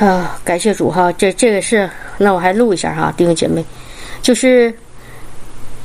[0.00, 3.62] 啊，感谢主哈，这这个是，那我还录一下哈，弟兄姐妹，
[4.22, 4.72] 就是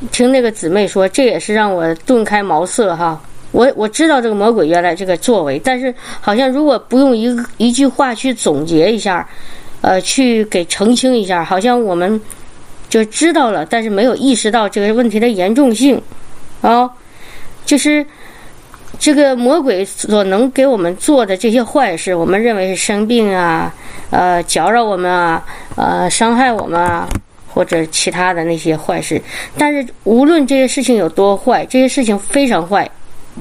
[0.09, 3.21] 听那个姊妹说，这也是让我顿开茅塞哈。
[3.51, 9.27] 我我知道这个魔鬼原来这个作为，但是好像如果不用一一句话去总结一下，
[9.81, 12.19] 呃，去给澄清一下，好像我们
[12.87, 16.01] 就知道了，但是没有意识到这个问题的严重性
[16.61, 16.89] 啊，
[17.65, 18.05] 就是
[18.99, 23.73] 这个魔鬼所能给我们做的这些坏事，我们认为是生病啊，
[24.09, 25.45] 呃，搅扰我们啊，
[25.75, 27.07] 呃，伤害我们啊。
[27.47, 29.21] 或者其他的那些坏事，
[29.57, 32.85] 但是无论这些事情有多坏，这些事情非常坏。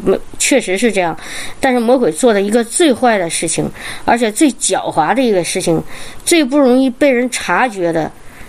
[0.05, 1.19] 没，确实是这样，
[1.59, 3.69] 但是魔鬼做的一个最坏的事情，
[4.05, 5.83] 而且最狡猾的一个事情，
[6.25, 8.09] 最不容易被人察觉的，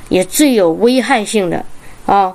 [0.09, 1.66] 也最有危害性的
[2.06, 2.31] 啊，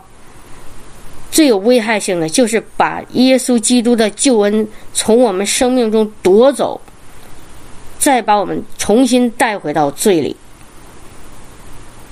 [1.31, 6.81] 最有危害性的就是把耶稣基督的救恩从我们生命中夺走，
[7.99, 10.37] 再把我们重新带回到罪里，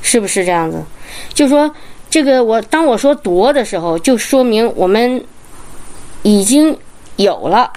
[0.03, 0.83] 是不是这样子？
[1.35, 1.75] 就说
[2.09, 5.25] 这个，我当我说夺的时候，就说明我们
[6.23, 6.77] 已经。
[7.19, 7.73] 有了，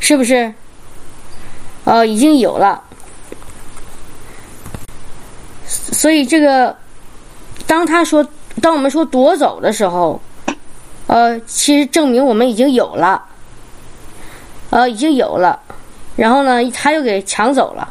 [0.00, 0.52] 是不是？
[1.84, 2.82] 哦，已经有了。
[5.64, 6.76] 所以这个，
[7.68, 8.26] 当他说，
[8.60, 10.20] 当我们说夺走的时候，
[11.06, 13.22] 呃，其实证明我们已经有了，
[14.70, 15.58] 呃，已经有了。
[16.16, 17.88] 然后呢，他又给抢走了，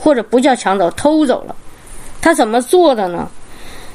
[0.00, 1.54] 或者不叫抢走，偷走了。
[2.20, 3.28] 他怎么做的呢？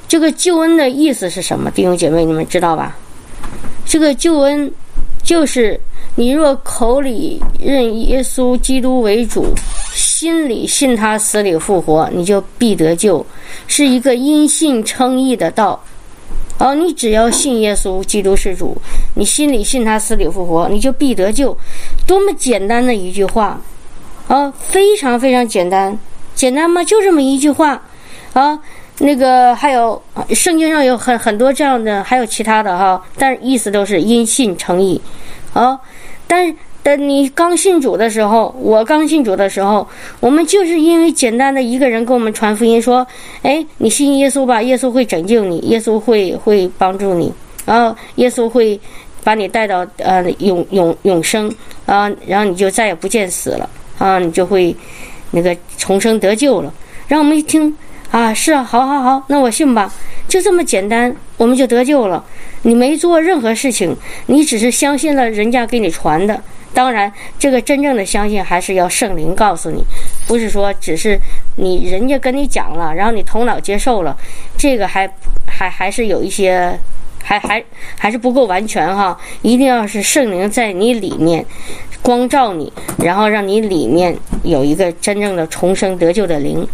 [0.08, 1.72] 这个救恩的意思是什么？
[1.72, 2.96] 弟兄姐妹，你们知道吧？
[3.86, 4.72] 这个救恩。
[5.26, 5.78] 就是
[6.14, 9.48] 你若口里认耶稣基督为主，
[9.96, 13.26] 心里信他死里复活，你就必得救，
[13.68, 15.84] 是一个因信称义的道。
[16.60, 18.78] 哦，你只要信耶稣基督是主，
[19.16, 21.58] 你心里信他死里复活，你就必得救。
[22.06, 23.60] 多么简单的一句话，
[24.28, 25.98] 啊，非常非常简单，
[26.36, 26.84] 简单吗？
[26.84, 27.82] 就这么一句话，
[28.34, 28.58] 啊，
[29.00, 35.00] 那个还有圣经上有很很多这样的，还有其他的哈，但是意思都是因信称义。
[35.54, 35.80] 啊，
[36.28, 39.88] 但等你刚信主的时候，我刚信主的时候，
[40.20, 43.06] 我们就是因为简单的一个人给我们传福音，说，
[43.42, 47.34] 哎，你信耶稣吧，耶稣会拯救你，耶稣会会帮助你，
[47.66, 48.80] 啊耶稣会
[49.24, 51.52] 把你带到呃永永永生
[51.86, 54.76] 啊，然后你就再也不见死了啊，你就会
[55.32, 56.72] 那个重生得救了。
[57.08, 57.76] 让我们一听
[58.16, 59.94] 啊，是啊，好好好，那我信吧，
[60.26, 62.24] 就这么简单，我们就得救了。
[62.62, 63.94] 你没做任何事情，
[64.28, 66.42] 你只是相信了人家给你传的。
[66.74, 69.84] 当然，这个真正的相信还是要圣灵告诉你，
[70.28, 71.20] 不是说只是
[71.58, 74.16] 你人家跟你讲了，然后你头脑接受了，
[74.58, 75.06] 这个还
[75.46, 76.80] 还还是有一些，
[77.22, 77.62] 还还
[77.98, 79.20] 还是不够完全哈。
[79.42, 81.46] 一定要是圣灵在你里面
[82.02, 86.66] 光照你，然后让你里面有一个真正的重生得救的灵。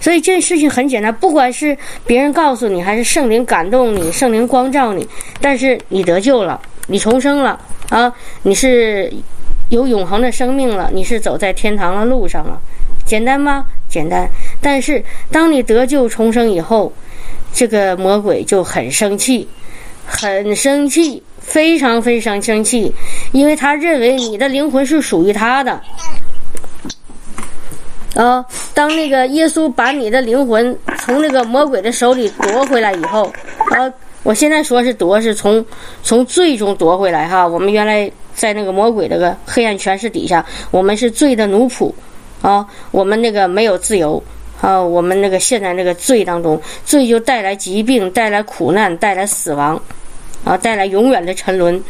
[0.00, 1.76] 所以这事情很简单，不管是
[2.06, 5.06] 别人告诉你，还是圣灵感动你，圣灵光照你，
[5.40, 7.58] 但是你得救了，你重生了
[7.88, 8.12] 啊，
[8.42, 9.12] 你是
[9.70, 12.60] 有永恒的生命了，你是走在天堂的路上了，
[13.04, 13.64] 简单吗？
[13.88, 14.28] 简单。
[14.60, 15.02] 但是
[15.32, 16.92] 当你得救重生以后，
[17.52, 19.48] 这个魔鬼就很生气，
[20.06, 22.92] 很生气，非常非常生气，
[23.32, 25.80] 因为他认为你的灵魂是属于他的。
[28.16, 28.44] 啊！
[28.72, 33.30] 当那个耶稣把你的灵魂从那个魔鬼的手里夺回来以后，
[33.70, 35.64] 啊，我现在说是夺，是从
[36.02, 37.46] 从罪中夺回来哈。
[37.46, 41.92] 我们原来在那个魔鬼那个黑暗权势底下，我们是罪的奴仆，
[42.40, 44.22] 啊，我们那个没有自由，
[44.62, 49.78] 啊，我们那个现在那个罪当中，罪就带来疾病，带来苦难，带来死亡，
[50.42, 51.82] 啊，带来永远的沉沦。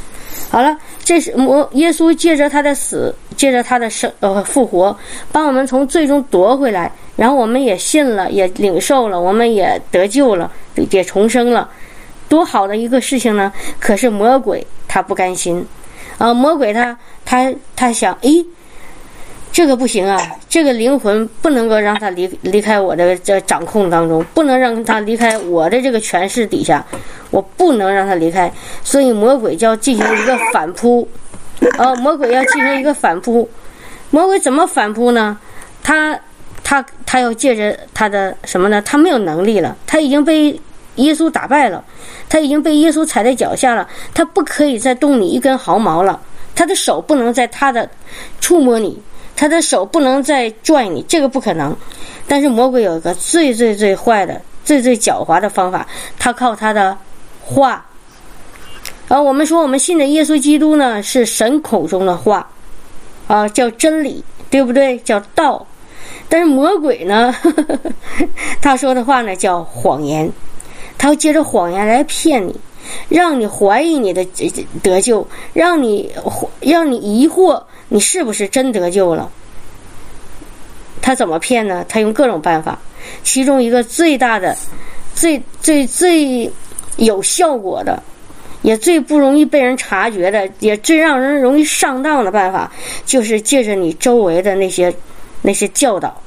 [0.50, 4.96] 好了，这是魔耶稣借着他的死，借着他的生呃复活，
[5.32, 10.50] 帮我们从最终夺回来，然后我们也信了，也领受了，我们也得救了，
[10.90, 11.68] 也重生了，
[12.28, 13.52] 多好的一个事情呢！
[13.78, 15.66] 可是魔鬼他不甘心，
[16.18, 18.44] 啊，魔鬼他他他想，诶。
[19.56, 20.20] 这个不行啊！
[20.50, 26.84] 这个灵魂不能够让他离离开我的这掌控当中，不能让他离开我的这个权势底下，
[27.30, 28.52] 我不能让他离开。
[28.84, 31.08] 所以魔鬼就要进行一个反扑，
[31.78, 33.48] 呃，魔鬼要进行一个反扑。
[34.10, 35.38] 魔鬼怎么反扑呢？
[35.82, 36.20] 他
[36.62, 38.82] 他他要借着他的什么呢？
[38.82, 40.50] 他没有能力了，他已经被
[40.96, 41.82] 耶稣打败了，
[42.28, 46.20] 他已经被耶稣踩在脚下了，他不可以再动你一根毫毛了，
[46.54, 47.88] 他的手不能在他的
[48.38, 49.00] 触摸你。
[49.36, 51.76] 他的手不能再拽你，这个不可能。
[52.26, 55.86] 但是魔鬼有一个最最最坏的、最最狡猾的方法，
[56.18, 56.96] 他靠他的
[57.40, 57.84] 话。
[59.08, 62.48] 啊，我们说我们信的耶稣基督呢，是神口中的话，
[63.28, 64.98] 啊，叫真理，对不对？
[64.98, 65.64] 叫道。
[66.28, 67.32] 但是魔鬼呢，
[68.60, 70.28] 他说的话呢叫谎言，
[70.98, 72.56] 他会借着谎言来骗你，
[73.08, 74.26] 让你怀疑你的
[74.82, 76.12] 得救，让你
[76.60, 79.30] 让你疑惑你是不是真得救了。
[81.00, 81.84] 他怎么骗呢？
[81.88, 82.78] 他用各种办法，
[83.22, 84.56] 其中一个最大的、
[85.14, 86.50] 最最最
[86.96, 88.02] 有效果的。
[88.62, 92.72] 也最不容易被人察觉的，也最让人容易上当的办法，
[93.04, 94.92] 就是借着你周围的那些
[95.42, 96.20] 那些教导，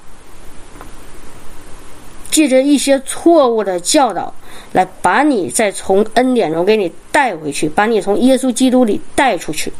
[2.31, 4.33] 借着一些错误的教导，
[4.71, 9.73] 来把你再从恩典中给你带回去，把你从耶稣基督里带出去，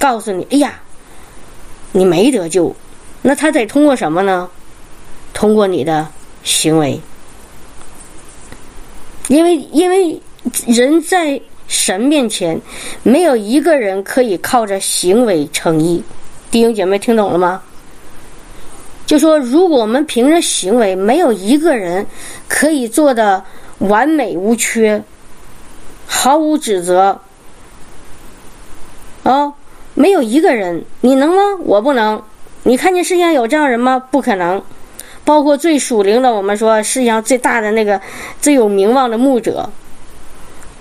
[0.00, 0.80] 告诉你：哎呀，
[1.92, 2.74] 你没得救。
[3.22, 4.50] 那他得通过什么呢？
[5.32, 6.08] 通过你的
[6.42, 7.00] 行为，
[9.28, 10.20] 因为因为。
[10.66, 11.38] 人在
[11.68, 12.58] 神面前，
[13.02, 16.02] 没有一个人可以靠着行为称义。
[16.50, 17.60] 弟兄姐妹，听懂了吗？
[19.06, 22.06] 就说，如果我们凭着行为，没有一个人
[22.48, 23.44] 可以做的
[23.80, 25.04] 完美无缺、
[26.06, 27.20] 毫无指责。
[29.24, 29.52] 哦，
[29.94, 31.42] 没有一个人，你能吗？
[31.64, 32.22] 我不能。
[32.62, 33.98] 你看见世界上有这样人吗？
[34.10, 34.62] 不可能。
[35.24, 38.00] 包括最属灵的，我们说世界上最大的那个
[38.40, 39.68] 最有名望的牧者。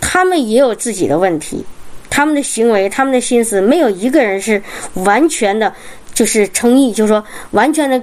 [0.01, 1.63] 他们也有自己的问题，
[2.09, 4.61] 他们的行为、他们的心思，没有一个人是
[4.93, 5.71] 完全的，
[6.13, 8.01] 就是称义，就是说完全的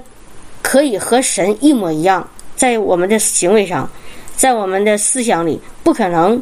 [0.63, 3.91] 可以和神一模一样，在我们的行为上，
[4.37, 6.41] 在我们的思想里不可能。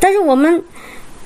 [0.00, 0.62] 但是我们，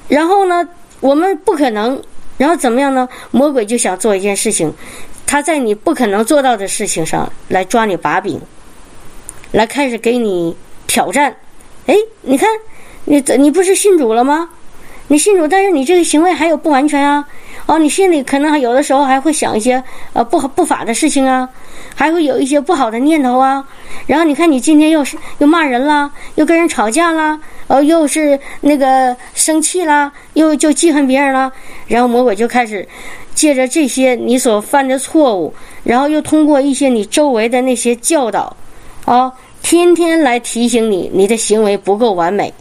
[0.08, 0.68] 然后呢，
[1.00, 2.00] 我们不可能，
[2.38, 3.08] 然后怎么样呢？
[3.30, 4.72] 魔鬼就想做一件事情，
[5.26, 8.40] 他在你不可能做到的事情上来抓你把柄，
[9.52, 10.56] 来开始给你
[10.86, 11.34] 挑战。
[11.86, 12.48] 哎，你看。
[13.06, 14.48] 你你不是信主了吗？
[15.08, 17.26] 你信主，但是你这个行为还有不完全啊！
[17.70, 19.80] 哦，你心里可能有的时候还会想一些
[20.12, 21.48] 呃不好不法的事情啊，
[21.94, 23.64] 还会有一些不好的念头啊。
[24.08, 27.38] 然后你看，你今天又是又骂人啦，又跟人吵架啦，
[27.68, 31.52] 哦，又是那个生气啦，又就记恨别人了。
[31.86, 32.84] 然后魔鬼就开始
[33.36, 38.56] 借着这些你所犯的错误，然后又通过一些你周围的那些教导，
[39.04, 39.32] 啊，
[39.62, 42.52] 天天来提醒你，你的行为不够完美。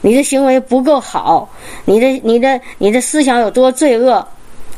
[0.00, 1.46] 你的行为不够好，
[1.84, 4.26] 你的、你的、你的思想有多罪恶，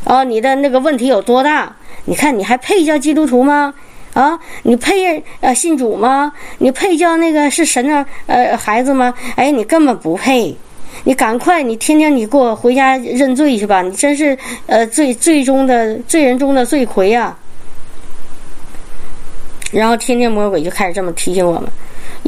[0.08, 1.76] 啊，你的那个问题有多大？
[2.06, 3.74] 你看，你还配叫基督徒吗？
[4.14, 6.32] 啊，你配呃信主吗？
[6.56, 9.12] 你配叫那个是神的呃孩子吗？
[9.36, 10.56] 哎，你根本不配！
[11.04, 13.82] 你赶快，你天天你给我回家认罪去吧！
[13.82, 17.36] 你真是呃最最终的罪人中的罪魁呀！
[19.70, 21.70] 然后天天魔鬼就开始这么提醒我们。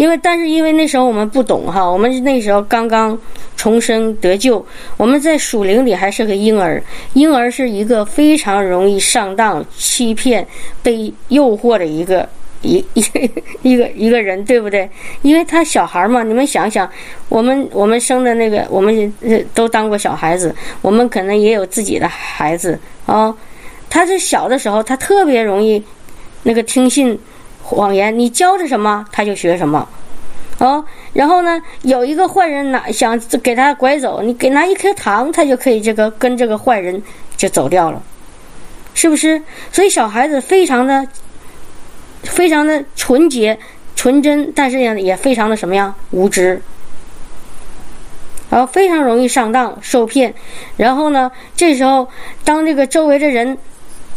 [0.01, 3.19] 因为，但是因为那时候我们不懂哈，我们那时候刚刚
[3.55, 4.65] 重生得救，
[4.97, 6.83] 我们在属灵里还是个婴儿。
[7.13, 10.47] 婴儿是一个非常容易上当、欺骗、
[10.83, 12.27] 被诱惑的一个
[12.63, 13.05] 一一
[13.61, 14.89] 一个一个人，对不对？
[15.21, 16.91] 因为他小孩嘛，你们想想，
[17.29, 19.13] 我们我们生的那个，我们
[19.53, 23.37] 都当过小孩子，我们可能也有自己的孩子啊。
[23.91, 25.85] 他是小的时候，他特别容易
[26.45, 27.21] 那个听信。
[27.71, 29.89] 谎言，你教他什么，他就学什么，
[30.59, 37.01] 哦，然后呢，有一个坏人拿想给他拐走，你给拿一颗糖，他就可以这个跟这个坏人
[37.37, 38.03] 就走掉了，
[38.93, 39.41] 是不是？
[39.71, 41.07] 所以小孩子非常的
[42.25, 43.57] 非常的纯洁
[43.95, 46.61] 纯真，但是呢，也非常的什么呀，无知，
[48.51, 50.35] 然后非常容易上当受骗，
[50.77, 52.09] 然后呢，这时候
[52.45, 53.57] 当这个周围的人。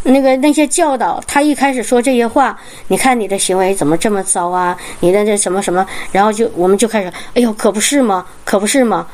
[0.04, 2.58] 那个那些教导，他一开始说这些话，
[2.90, 4.78] 你看你的行为怎么这么糟啊？
[5.00, 8.26] 你的这什么什么，然后就我们就开始，哎呦，可不是吗？
[8.44, 9.08] 可不是吗？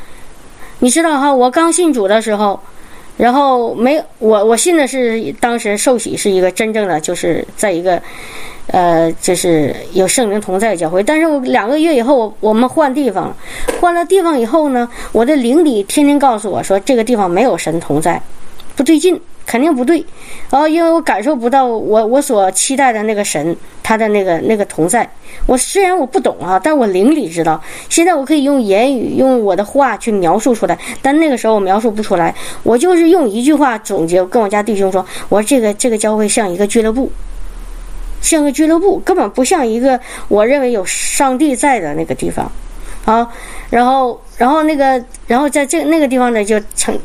[0.80, 2.60] 你知道哈，我刚信主的时候，
[3.18, 8.02] 然后没我我信的是当时受洗是一个真正的，就是在一个，
[8.68, 11.04] 呃，就是有圣灵同在教会。
[11.04, 13.36] 但是我两个月以后，我我们换地方，
[13.80, 18.20] 换了地方以后呢，我的灵里天天告诉我说，这个地方没有神同在，
[18.76, 19.20] 不对劲。
[19.50, 20.06] 肯定不对，
[20.52, 25.10] 然哦，因为我感受不到我我所期待的那个神他的那个那个同在。
[25.48, 27.60] 我虽然我不懂啊，但我灵里知道。
[27.90, 32.36] 现在我可以用言语用我的话去描述出来，但那个时候我描述不出来。
[32.62, 37.12] 我就是用一句话总结，跟我家弟兄说：“我说这个这个教会像一个俱乐部，
[38.22, 42.52] 像个俱乐部，根本不像一个我认为有上帝在的那个地方。”
[43.06, 43.28] 啊，
[43.72, 46.96] 然后，然后那个，然后在这那个地方呢，就成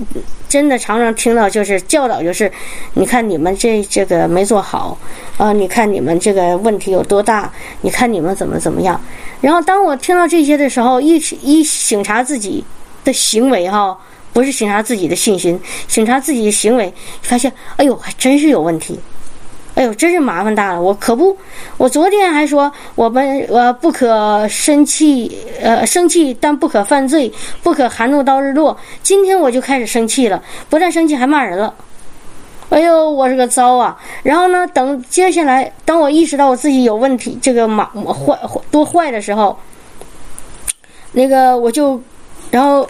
[0.54, 2.48] 真的常常听到，就是教导，就是
[2.92, 4.96] 你看你们这这个没做好
[5.36, 9.00] 啊，你看你们这个问题有多大，你看你们怎么怎么样。
[9.40, 12.64] 然后当我听到这些的时候，一一醒察自己
[13.02, 13.98] 的行为哈，
[14.32, 15.58] 不是醒察自己的信心，
[15.88, 19.00] 醒察自己的行为，发现哎呦，还真是有问题。
[19.74, 20.80] 哎呦，真是麻烦大了！
[20.80, 21.36] 我可不，
[21.76, 28.76] 我昨天还说我们呃不可生气，呃生气但不可犯罪，不可含怒到日落。
[29.02, 30.40] 今天我就开始生气了，
[30.70, 31.74] 不但生气还骂人了。
[32.68, 34.00] 哎呦，我是个糟啊！
[34.22, 38.38] 然后呢，等接下来，当我意识到我自己有问题，这个马坏
[38.70, 39.58] 多坏的时候，
[41.10, 42.00] 那个我就，
[42.50, 42.88] 然后。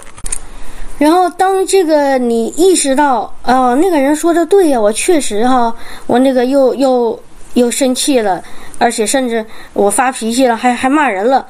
[0.97, 5.75] 然后，当这个你意识到，哦，那个人说的对呀，我确实哈，
[6.07, 7.19] 我那个又又
[7.55, 8.41] 又生气了，
[8.79, 11.45] 而且甚至我发脾气了，还还骂人了，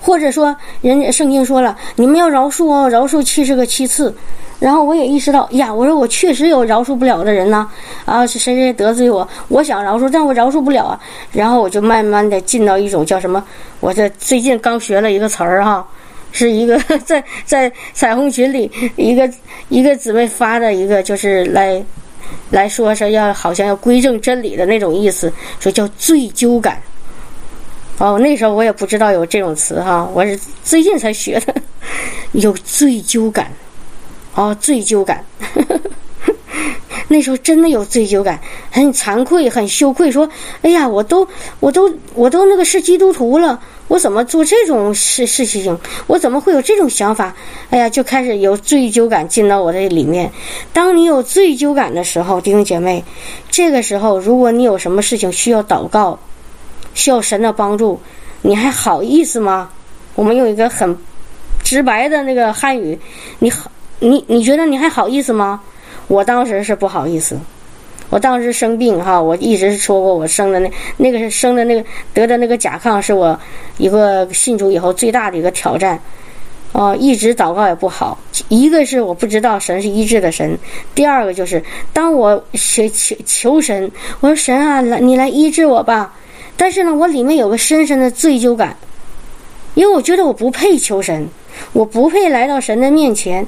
[0.00, 4.14] 或者说，人家圣经说了，你们要饶恕哦，饶恕七十个七次。
[4.58, 7.68] 然后我也意识到，呀，我说我确实有饶恕不了的人呢，
[8.06, 10.98] 啊，是谁谁得罪我，我想饶恕，但我饶恕不了啊。
[11.30, 13.44] 然后我就慢慢的进到一种叫什么，
[13.80, 15.86] 我这最近刚学了一个词儿哈。
[16.36, 19.30] 是一个 在在彩虹群里一个
[19.70, 21.82] 一个姊妹发的一个，就是来
[22.50, 26.78] 来说说要好像要归正真理的那种意思，说叫罪疚感。
[27.96, 31.54] 哦，那时候我也不知道有这种词哈，我是最近才学的，
[32.32, 33.50] 有罪疚感。
[34.34, 35.24] 哦，罪疚感。
[37.08, 38.38] 那时候真的有罪疚感，
[38.70, 40.28] 很惭愧，很羞愧，说
[40.60, 41.26] ：“哎呀，我都
[41.60, 45.78] 我都我都那个是基督徒了。”我怎么做这种事事情？
[46.06, 47.34] 我怎么会有这种想法？
[47.70, 50.30] 哎呀，就开始有罪疚感进到我的里面。
[50.72, 53.04] 当你有罪疚感的时候，弟兄姐妹，
[53.48, 56.18] 这个时候，如果你有什么事情需要祷告，
[56.94, 58.00] 需要神的帮助，
[58.42, 59.70] 你还好意思吗？
[60.14, 60.96] 我们用一个很
[61.62, 62.98] 直白的那个汉语，
[63.38, 65.60] 你好，你你觉得你还好意思吗？
[66.08, 67.38] 我当时是不好意思。
[68.10, 71.84] 我当时生病哈，我一直说过我生的那那个是生的那个
[72.14, 73.38] 得的那个甲亢，是我
[73.78, 75.98] 一个信主以后最大的一个挑战。
[76.72, 80.58] 哦，一直祷告也不好，一个是我不知道神是医治的神，
[80.94, 86.14] 第二个就是当我学求求神，我说神啊，来你来医治我吧。
[86.54, 88.76] 但是呢，我里面有个深深的罪疚感，
[89.72, 91.26] 因为我觉得我不配求神，
[91.72, 93.46] 我不配来到神的面前，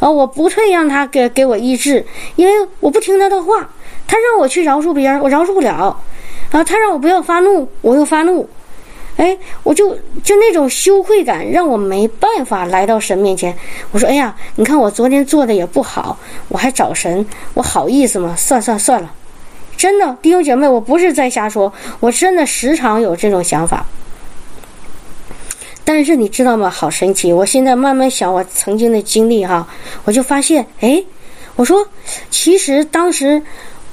[0.00, 3.70] 啊，我不配让他给给我医治，因为我不听他的话。
[4.06, 5.96] 他让我去饶恕别人，我饶恕不了；
[6.50, 8.48] 啊，他让我不要发怒，我又发怒。
[9.16, 9.94] 哎，我就
[10.24, 13.56] 就那种羞愧感，让我没办法来到神面前。
[13.92, 16.18] 我说：“哎呀，你看我昨天做的也不好，
[16.48, 18.34] 我还找神，我好意思吗？
[18.36, 19.14] 算算算了，
[19.76, 23.86] 真的，弟兄姐妹，我不是在瞎说，我真的时常有这种想法。
[25.84, 26.68] 但是你知道吗？
[26.68, 27.32] 好神奇！
[27.32, 29.64] 我现在慢慢想我曾经的经历哈，
[30.04, 31.00] 我就发现，哎，
[31.54, 31.86] 我说
[32.30, 33.40] 其实当时。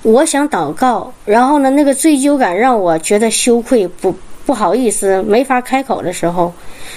[0.03, 4.12] 我想祷告，然后呢，那个罪疚感让我觉得羞愧，不
[4.48, 6.51] 不好意思，没法开口的时候，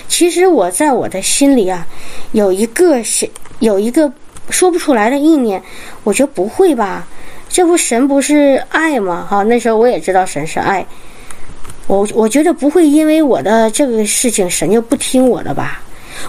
[0.09, 1.87] 其实我在我的心里啊，
[2.33, 4.11] 有一个想，有一个
[4.49, 5.63] 说不出来的意念，
[6.03, 7.07] 我觉得不会吧？
[7.51, 9.27] 这不神不是爱吗？
[9.29, 10.85] 哈，那时候我也知道神是爱，
[11.87, 15.83] 我我觉得不会因为我的这个事情神就不听我的吧？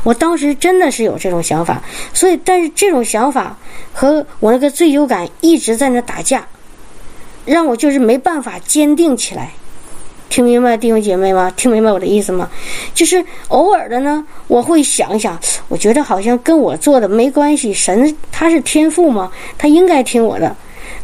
[0.04, 1.82] 我当时真的是有这种想法，
[2.14, 3.58] 所以但是这种想法
[3.94, 6.46] 和我那个罪疚感一直在那打架。
[7.46, 9.52] 让我就是没办法坚定起来，
[10.30, 11.54] 听明白弟兄姐妹吗？
[11.56, 12.50] 听明白我的意思吗？
[12.94, 19.32] 就是偶尔的呢，我会想一想，我觉得好像跟我做的没关系，神他是天父吗？
[19.58, 20.56] 他应该听我的。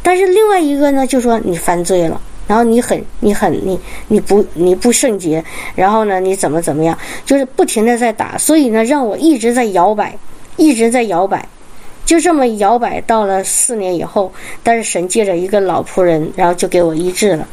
[0.02, 5.42] 但是另外一个呢，就说你犯罪了，然后你很你很你你不你不圣洁，
[5.76, 10.18] 然后呢你怎么怎么样，就是不停的在打，所以呢让我一直在摇摆，
[10.56, 11.48] 一直在摇摆。
[12.04, 14.32] 就这么摇摆到了四年以后，
[14.62, 17.46] 但是神借着一个老仆人，然后就给我医治了。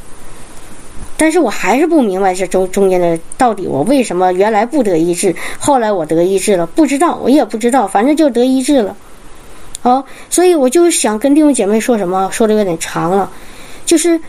[1.16, 8.96] 但是我还是不明白这中中间的到底我为什么原来不得医治，后来我得医治了，不知道我也不知道，反正就得医治了。
[9.82, 13.30] 好，所以我就想跟弟兄姐妹说什么，说的有点长了，
[13.86, 14.20] 就是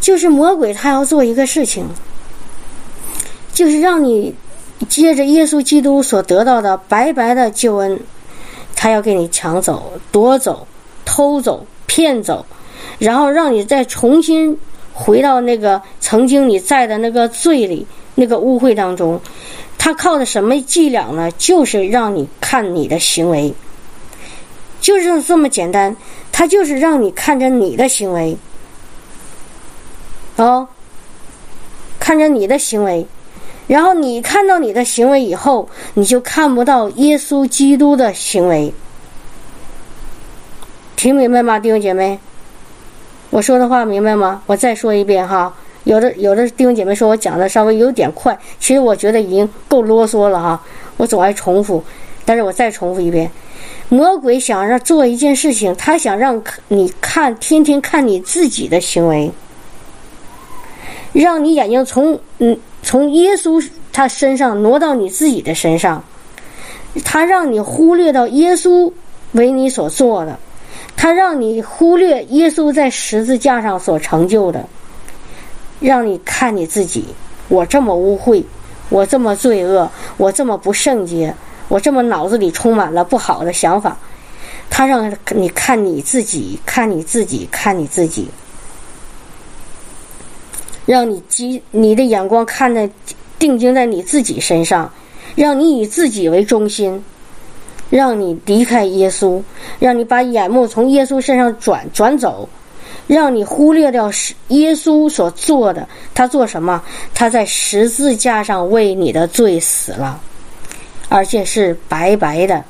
[0.00, 1.86] 就是魔鬼他要做一个事情，
[3.52, 4.34] 就是让你
[4.88, 7.98] 借着耶稣基督所得到的白白的救恩。
[8.82, 10.66] 他要给你抢走、夺走、
[11.04, 12.46] 偷走、骗走，
[12.98, 14.58] 然后让你再重新
[14.94, 19.20] 回到那个曾经你在的那个罪里、那个污秽当中。
[19.76, 21.30] 他靠的什么伎俩呢？
[21.32, 23.52] 就是让你看你的行为，
[24.80, 25.94] 就是这么简单。
[26.32, 28.34] 他就是让你看着你的行为，
[30.36, 30.66] 哦，
[31.98, 33.06] 看着你的行为。
[33.70, 38.74] 然后你看到你的行为以后，你就看不到耶稣基督的行为。
[40.96, 42.18] 听明白吗，弟兄姐妹？
[43.30, 44.42] 我说的话明白吗？
[44.46, 45.54] 我再说一遍哈。
[45.84, 50.60] 有的有的弟兄姐妹说我讲的稍微有点快，其实我觉得已经够啰嗦了哈。
[50.96, 51.80] 我总爱重复，
[52.24, 53.30] 但是我再重复一遍：
[53.88, 59.30] 魔鬼想让做一件事情，他想让你看，天天看你自己的行为。
[61.12, 66.02] 让你眼睛从嗯从耶稣他身上挪到你自己的身上，
[67.04, 68.92] 他让你忽略到耶稣
[69.32, 70.38] 为你所做的，
[70.96, 74.66] 他让你忽略耶稣在十字架上所成就的，
[75.78, 77.04] 让你看你自己，
[77.48, 78.42] 我这么污秽，
[78.88, 81.34] 我这么罪恶，我这么不圣洁，
[81.68, 83.96] 我这么脑子里充满了不好的想法。
[84.68, 88.28] 他让你看你自己，看你自己，看你自己，
[90.90, 92.90] 让你集你的眼光看在
[93.38, 94.92] 定睛在你自己身上，
[95.36, 97.00] 让你以自己为中心，
[97.90, 99.40] 让你离开耶稣，
[99.78, 102.48] 让你把眼目从耶稣身上转转走，
[103.06, 105.88] 让你忽略掉是耶稣所做的。
[106.12, 106.82] 他做什么？
[107.14, 110.20] 他在十字架上为你的罪死了，
[111.08, 112.64] 而且是白白的，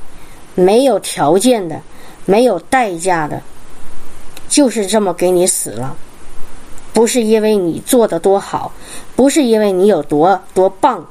[0.55, 1.81] 没有条件的。
[2.27, 3.41] 没有代价的，
[4.47, 5.97] 就是这么给你死了，
[6.93, 8.73] 不是因为你做的多好，
[9.17, 11.07] 不是因为你有多多棒，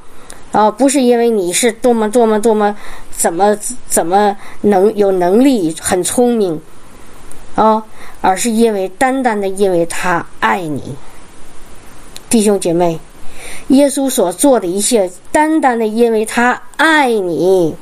[0.51, 2.75] 啊，不是因为你是多么多么多么
[3.11, 3.57] 怎么
[3.87, 6.59] 怎么能有能力很聪明，
[7.55, 7.83] 啊，
[8.21, 10.95] 而是因为单单的因为他爱你，
[12.29, 12.99] 弟兄姐妹，
[13.69, 17.75] 耶稣所做的一切，单单的因为他爱你。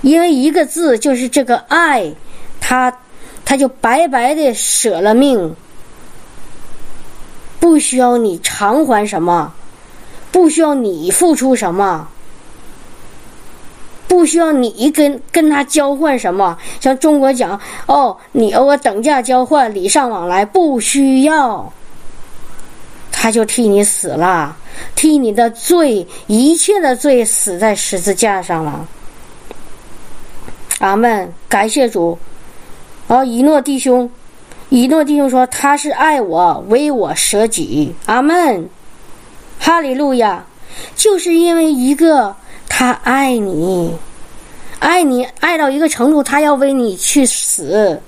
[0.00, 2.14] 因为一个字就是这个爱，
[2.60, 2.96] 他
[3.44, 5.56] 他就白白的舍了命，
[7.60, 9.52] 不需要你偿还什么，
[10.30, 12.08] 不需要你付出什么，
[14.06, 16.56] 不需要你跟跟他交换什么。
[16.80, 21.72] 像中国讲哦，你我等价交换，礼尚往来，不需要，
[23.10, 24.56] 他就替你死了，
[24.94, 28.86] 替你的罪一切的罪死在十字架上了。
[30.78, 32.16] 阿门，感谢主。
[33.08, 34.08] 哦，一诺弟兄，
[34.70, 37.94] 一诺弟兄说他是爱我，为我舍己。
[38.06, 38.68] 阿门，
[39.58, 40.44] 哈利路亚。
[40.94, 42.36] 就是因为一个
[42.68, 43.96] 他爱你，
[44.78, 48.00] 爱你爱到一个程度，他要为你去死。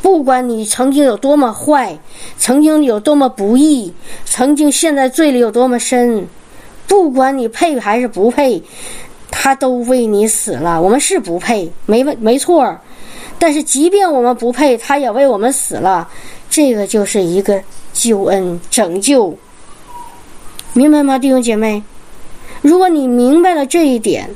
[0.00, 1.98] 不管你曾经有多么坏，
[2.38, 3.92] 曾经有多么不义，
[4.24, 6.26] 曾经陷在罪里有多么深，
[6.86, 8.62] 不管你配还是不配。
[9.30, 12.78] 他都为你死了，我们是不配，没问没错。
[13.40, 16.06] 但是即便我们不配，他也为我们死了，
[16.50, 17.60] 这个就是一个
[17.94, 19.34] 救恩拯救，
[20.74, 21.82] 明白吗，弟兄姐妹？
[22.60, 24.28] 如果你明白了这一点，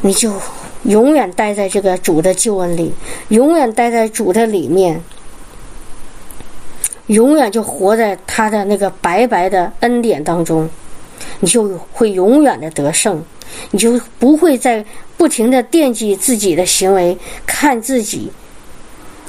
[0.00, 0.32] 你就
[0.84, 2.94] 永远待在这个主的救恩里，
[3.28, 5.02] 永远待在主的里面，
[7.08, 10.66] 永远就活在他的那个白白的恩典当中，
[11.40, 13.22] 你就会永远的得胜。
[13.72, 14.84] 你就不会再
[15.16, 18.30] 不停的惦记自己的行为，看自己，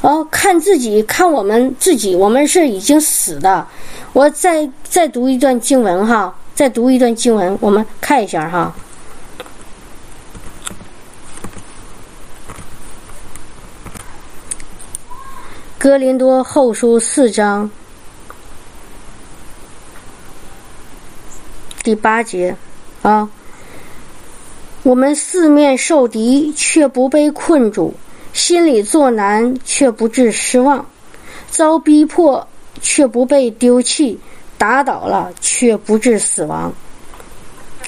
[0.01, 3.67] 哦，看自己，看我们自己，我们是已经死的。
[4.13, 8.71] 我再再读一段经文哈，再读一段经文，我们看一下哈，
[15.79, 17.67] 《哥林多后书》四章
[21.83, 22.55] 第八节
[23.01, 23.29] 啊。
[24.83, 27.93] 我们四面受敌，却不被困住；
[28.33, 30.83] 心里作难，却不致失望；
[31.51, 32.47] 遭逼迫，
[32.81, 34.17] 却不被丢弃；
[34.57, 36.73] 打倒了，却不致死亡。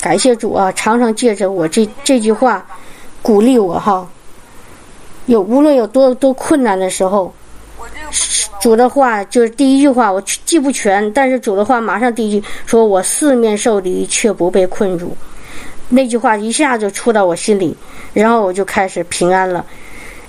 [0.02, 0.72] 感谢主啊！
[0.74, 2.64] 常常借着我这这句话
[3.22, 4.08] 鼓励我哈。
[5.26, 7.34] 有无论有多多困难的时候，
[8.64, 15.14] 主的话就是第一句话，我记不全，但是主的话马上第一句说：“我四面受敌，却不被困住。”
[15.92, 17.76] 那句话一下就出到我心里，
[18.14, 19.66] 然后我就开始平安了。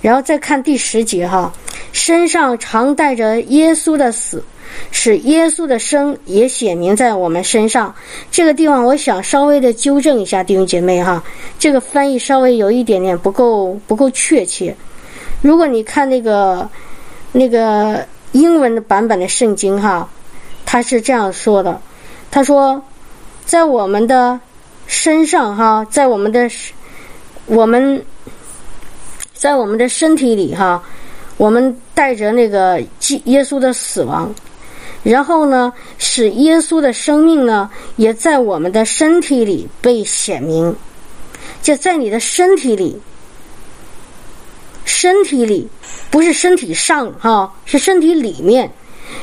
[0.01, 1.49] 然后再看第十节哈，
[1.93, 4.43] 身上常带着耶稣的死，
[4.91, 7.95] 使耶稣的生也显明在我们身上。
[8.29, 11.23] 这个地方我想稍微的纠正一下弟兄姐妹哈，
[11.57, 14.75] 这个翻译稍微有一点点不够不够确切。
[15.41, 16.69] 如果你看那个
[17.31, 20.07] 那个英文的版本的圣经哈，
[20.65, 21.79] 他是这样说的，
[22.29, 22.81] 他说
[23.45, 24.39] 在我们的。
[24.87, 26.47] 身上哈，在我们的
[27.47, 28.05] 我们，
[29.33, 30.83] 在我们的身体里哈，
[31.37, 32.79] 我们带着那个
[33.23, 34.31] 耶稣的死亡，
[35.01, 40.75] 然后呢，使耶稣的生命呢，也在我们的身体里被显明。
[41.63, 43.01] 就在你的身体里，
[44.85, 45.67] 身体里
[46.09, 48.71] 不是身体上哈，是身体里面，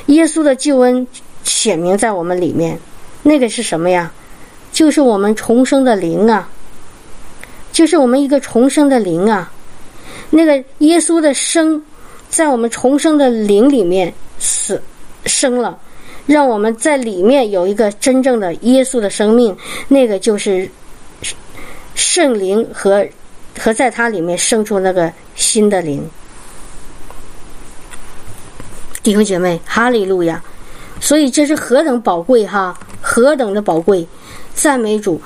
[0.07, 1.07] 耶稣的救恩
[1.45, 2.79] 显明在我们里面。
[3.23, 4.13] 那个是什么呀？
[4.73, 6.49] 就是我们重生的灵啊，
[7.73, 9.53] 就是我们一个重生的灵啊。
[10.31, 11.81] 那个耶稣的生，
[12.29, 14.83] 在我们重生的灵里面死，
[15.27, 15.79] 生了，
[16.27, 19.57] 让我们在里面有一个真正的耶稣的生命，
[19.89, 20.69] 那个就是
[21.95, 23.07] 圣灵和
[23.59, 26.09] 和在它里面生出那个新的灵。
[29.03, 30.43] 弟兄姐妹，哈利路亚！
[31.01, 34.07] 所以这是何等宝贵哈，何等的宝贵！
[34.55, 35.21] 赞美主，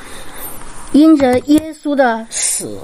[0.92, 2.78] 因着耶稣的死，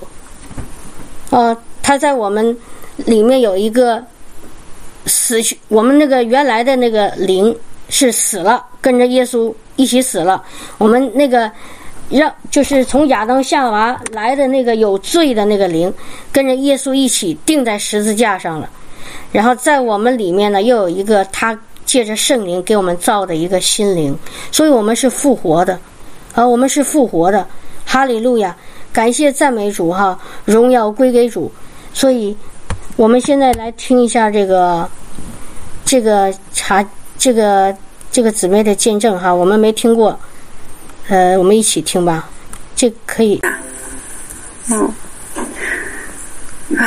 [1.31, 2.55] 呃，他在我们
[2.97, 4.05] 里面有一个
[5.07, 7.57] 死去，我们那个原来的那个灵
[7.89, 10.45] 是死了，跟着耶稣一起死了。
[10.77, 11.51] 我们那个
[12.13, 15.93] 让就是从亚当夏娃来的那个有罪的那个灵，
[16.31, 18.69] 跟着耶稣一起钉在十字架上了。
[19.33, 24.17] 然后在我们里面呢，又有一个他借着圣灵给我们造的一个心灵，
[24.51, 25.79] 所以我们是复活的，
[26.35, 27.47] 啊，我们是复活的，
[27.85, 28.55] 哈利路亚，
[28.93, 31.51] 感谢赞美主哈，荣耀归给主。
[31.95, 32.37] 所以，
[32.97, 34.89] 我们现在来听一下这个，
[35.85, 36.87] 这个查
[37.19, 37.75] 这个
[38.11, 40.19] 这个姊妹的见证哈，我们没听过，
[41.09, 42.29] 呃，我们一起听吧，
[42.75, 43.41] 这可以。
[44.71, 44.95] 嗯，
[46.79, 46.83] 啊。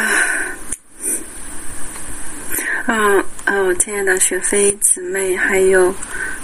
[2.88, 3.56] 啊啊！
[3.63, 5.93] 我，亲爱的雪飞姊妹，还有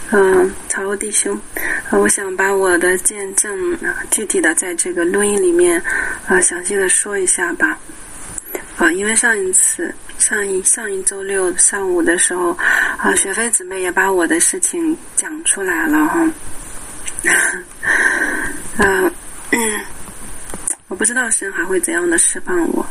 [0.10, 1.40] 嗯曹弟兄，
[1.92, 3.78] 我想把我的见证
[4.10, 5.82] 具体的在这个录音里面
[6.28, 7.78] 啊详细的说一下吧。
[8.78, 12.58] 啊，因为上一次上一上一周六上午的时候
[12.98, 16.28] 啊，雪飞姊妹也把我的事情讲出来了哈。
[17.30, 19.12] 啊
[19.52, 19.82] 嗯。
[20.88, 22.86] 我不知道神还会怎样的释放我，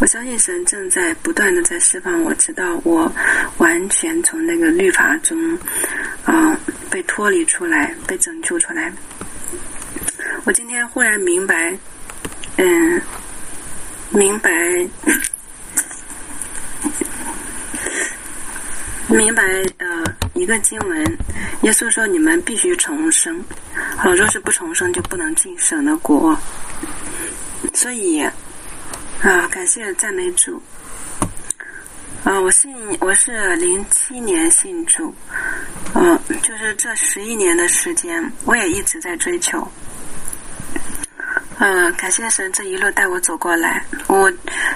[0.00, 3.10] 我相信神正在不断的在释放我，直到我
[3.58, 5.56] 完全从那个律法中，
[6.24, 6.58] 啊，
[6.90, 8.92] 被脱离出来，被拯救出来。
[10.42, 11.72] 我今天忽然明白，
[12.56, 13.00] 嗯，
[14.10, 14.50] 明白，
[19.14, 19.42] 明白
[19.78, 21.18] 呃一个经文，
[21.62, 23.42] 耶稣说你们必须重生，
[23.96, 26.36] 好，若是不重生，就不能进神的国。
[27.72, 28.20] 所以，
[29.22, 30.60] 啊，感谢赞美主。
[32.24, 35.14] 啊，我信我是零七年信主，
[35.94, 39.66] 嗯，就是这十一年的时间，我也一直在追求。
[41.58, 44.32] 嗯，感谢神这一路带我走过来，我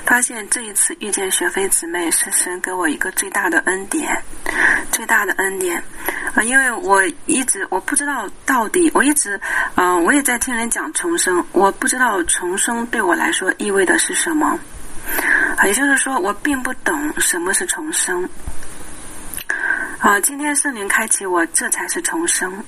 [0.06, 4.16] 发现这一次遇见学飞姊妹是神给我一个最大的恩典，
[4.92, 5.82] 最大的恩典
[6.34, 6.42] 啊！
[6.42, 9.38] 因为我一直我不知道到底，我一直
[9.74, 14.58] 嗯，我也在听人讲重生，我不知道重生对我来说意味的是什么，
[15.64, 18.28] 也就是说，我并不懂什么是重生。
[19.98, 22.64] 啊，今天圣灵开启我，这才是重生。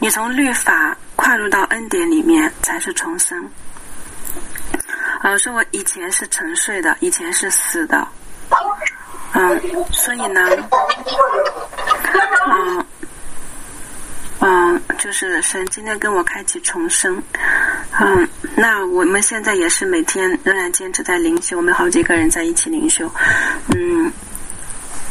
[0.00, 3.48] 你从律法跨入到恩典里面，才是重生。
[5.20, 8.06] 啊，说我以前是沉睡的，以前是死的。
[9.32, 9.60] 嗯，
[9.92, 10.48] 所以呢，
[12.46, 12.86] 嗯，
[14.40, 17.20] 嗯，就是神今天跟我开启重生。
[17.98, 23.10] 嗯，那我们现在也是每天仍然坚持在灵修，我们好几个人在一起灵修。
[23.74, 24.12] 嗯。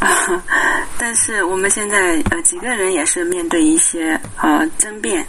[0.00, 0.42] 啊，
[0.96, 5.26] 但是我们现在呃几个人也是面对一些呃争辩，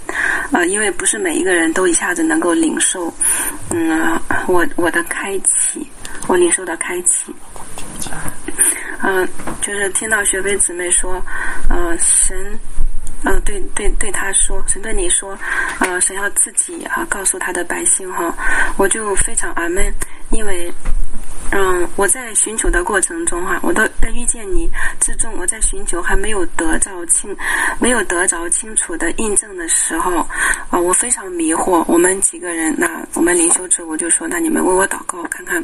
[0.51, 3.11] 呃，因为不是每一个人都一下子能够领受，
[3.71, 5.87] 嗯，我我的开启，
[6.27, 7.33] 我领受的开启，
[9.01, 9.27] 嗯，
[9.61, 11.19] 就是听到学飞姊妹说，
[11.69, 12.37] 呃，神，
[13.23, 15.35] 呃，对对对他说，神对你说，
[15.79, 18.31] 呃，神要自己啊告诉他的百姓哈，
[18.77, 19.91] 我就非常阿门，
[20.29, 20.71] 因为。
[21.51, 27.35] 嗯，我在寻求的过程中哈，我都在遇见你之中，我在寻求还没有得着清，
[27.79, 30.17] 没有得着清楚的印证的时候，
[30.69, 31.83] 啊，我非常迷惑。
[31.87, 35.63] 我们几个人，那我们灵修者我就说，那你们为我祷告，看看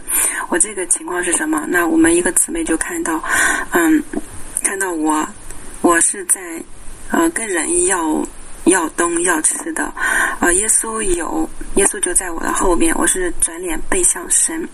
[0.49, 1.65] 我这个情况是什么。
[1.67, 3.23] 那我们一个姊妹就看到，
[3.71, 4.03] 嗯，
[4.63, 5.27] 看到我，
[5.81, 6.41] 我是在，
[7.11, 8.25] 呃，跟人要。
[8.65, 9.83] 要东要吃的，
[10.39, 14.67] 啊，耶稣有，耶稣就在我的后面，我是转脸背向神，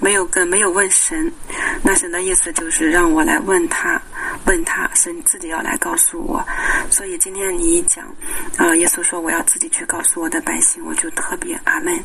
[0.00, 1.30] 没有跟没有问神，
[1.82, 4.00] 那神的意思就是让我来问他，
[4.46, 6.44] 问他，神自己要来告诉我，
[6.90, 8.04] 所以今天你一讲，
[8.56, 11.96] 啊，耶稣说我要自己去告诉我的百姓，我就特别阿门，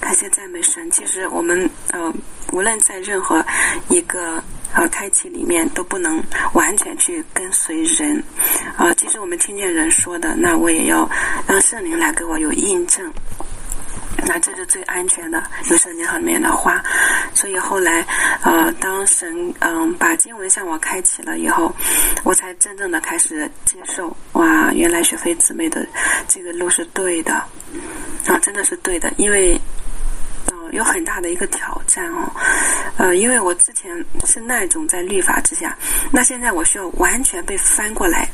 [0.00, 0.90] 感谢赞美神。
[0.90, 2.12] 其实我们呃，
[2.52, 3.44] 无论在任何
[3.88, 4.42] 一个。
[4.74, 8.22] 呃，开启里面都不能完全去跟随人，
[8.76, 11.08] 啊，即使我们听见人说的，那我也要
[11.46, 13.10] 让圣灵来给我有印证，
[14.26, 16.84] 那这是最安全的，有圣经里面的话。
[17.32, 18.06] 所以后来，
[18.42, 21.74] 呃，当神嗯把经文向我开启了以后，
[22.22, 24.14] 我才真正的开始接受。
[24.34, 25.84] 哇，原来雪飞姊妹的
[26.28, 27.32] 这个路是对的，
[28.26, 29.58] 啊，真的是对的，因为。
[30.72, 32.30] 有很大的一个挑战哦，
[32.96, 33.92] 呃，因为我之前
[34.24, 35.76] 是那种在律法之下，
[36.10, 38.28] 那现在我需要完全被翻过来，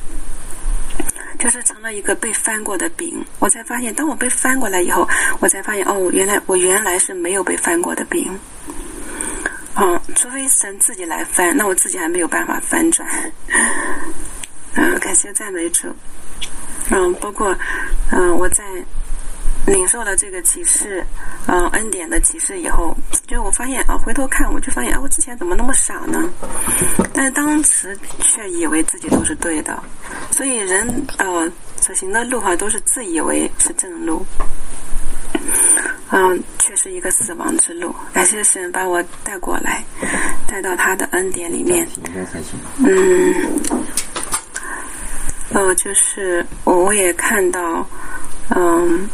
[1.39, 3.25] 就是成了一个被翻过的饼。
[3.39, 5.09] 我才发现，当我被翻过来以后，
[5.41, 8.31] 我才发现哦，原来我原来是没有被翻过的饼。
[9.77, 13.09] 嗯，除非神自己来翻，那我自己还没有办法翻转。
[14.75, 15.89] 嗯，感谢赞美主。
[16.91, 17.57] 嗯，包括
[18.13, 18.63] 嗯，我在
[19.67, 21.05] 领受了这个启示，
[21.47, 22.97] 嗯，恩典的启示以后，
[23.27, 26.29] 就我发现啊，回头看我就发现啊，我之前怎么那么傻呢？
[27.13, 29.83] 但是当时却以为自己都是对的，
[30.31, 31.51] 所以人呃
[31.81, 34.25] 所行的路哈都是自以为是正路。
[36.11, 37.93] 嗯，却是一个死亡之路。
[38.13, 39.83] 感谢神把我带过来，
[40.47, 41.89] 带到他的恩典里面。
[42.79, 43.35] 嗯，
[45.51, 47.85] 呃，就是我我也看到，
[48.51, 49.09] 嗯，呃，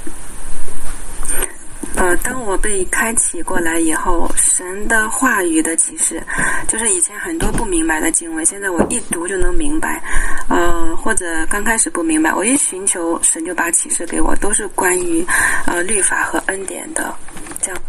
[2.23, 6.23] 当我被开启过来以后，神的话语的启示，
[6.67, 10.03] 就是以前很多不明白的经文，现在我一读就能明白。
[10.49, 15.25] 呃，或者刚开始不明白，我一寻求神就把启示给我，都是关于
[15.67, 17.15] 呃律法和恩典的，
[17.61, 17.81] 这样。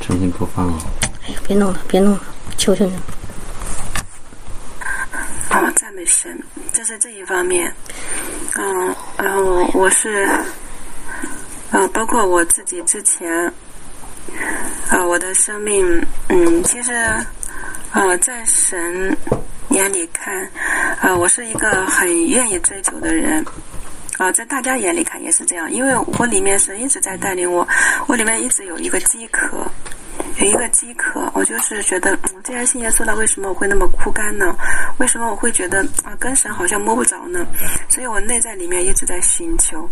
[0.00, 0.78] 重新播放哦。
[1.26, 2.20] 哎呀，别弄了，别弄了，
[2.56, 2.96] 求求你。
[5.56, 6.38] 啊，赞美神，
[6.74, 7.72] 这是这一方面。
[8.56, 10.28] 嗯，然后我是，
[11.70, 13.50] 呃，包括我自己之前，
[14.90, 16.92] 啊，我的生命，嗯，其实。
[17.92, 19.16] 呃，在神
[19.70, 20.46] 眼里看，
[21.00, 23.42] 呃，我是一个很愿意追求的人。
[24.18, 27.66] 啊，在大家眼里看也是这样，因为我里面是一直在带领我，
[28.06, 29.66] 我里面一直有一个饥渴，
[30.38, 31.30] 有一个饥渴。
[31.34, 34.54] 我就是觉得，嗯，既然信耶稣了，为什么我会那么枯干呢？
[34.98, 37.46] 为什么我会觉得啊，跟神好像摸不着呢？
[37.88, 39.88] 所以我内在里面一直在寻求。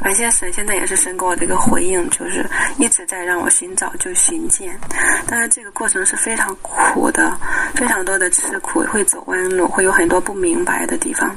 [0.00, 2.44] 而且神现在也是神给我的一个回应，就是
[2.78, 4.78] 一直在让我寻找，就寻见。
[5.26, 7.38] 当然，这个过程是非常苦的，
[7.74, 11.36] 非常多的吃苦，会走弯路，会有很多不明白的地方。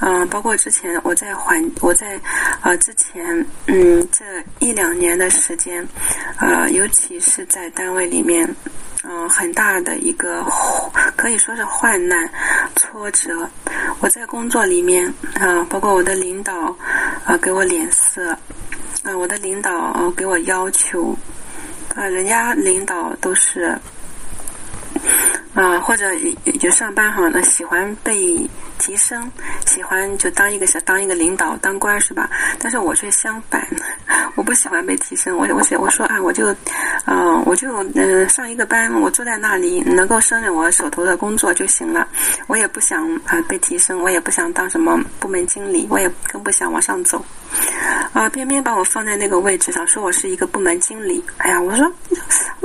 [0.00, 2.20] 嗯，包括之前我在环，我在
[2.60, 3.24] 啊之前，
[3.66, 4.24] 嗯，这
[4.58, 5.86] 一两年的时间，
[6.38, 8.48] 呃，尤其是在单位里面。
[9.06, 10.42] 嗯，很大的一个
[11.14, 12.28] 可以说是患难、
[12.76, 13.48] 挫折。
[14.00, 15.06] 我在工作里面
[15.38, 16.74] 啊，包括我的领导
[17.24, 18.30] 啊，给我脸色
[19.02, 21.16] 啊，我的领导给我要求
[21.94, 23.78] 啊，人家领导都是
[25.54, 26.06] 啊，或者
[26.58, 28.48] 就上班哈，那喜欢被。
[28.76, 29.30] 提升，
[29.64, 32.28] 喜欢就当一个小当一个领导当官是吧？
[32.58, 33.66] 但是我却相反，
[34.34, 35.38] 我不喜欢被提升。
[35.38, 36.54] 我我写我说啊，我就，
[37.06, 42.06] 嗯，我就嗯上一个班，我坐在那里能够胜任我手头的工作就行了。
[42.48, 47.24] 我也不想啊被提升，我也不想当什么部门经理，我也更不想往上走。
[48.12, 51.24] 啊，偏偏把我放在那个位置上，说我是一个部门经理。
[51.38, 51.90] 哎呀，我说，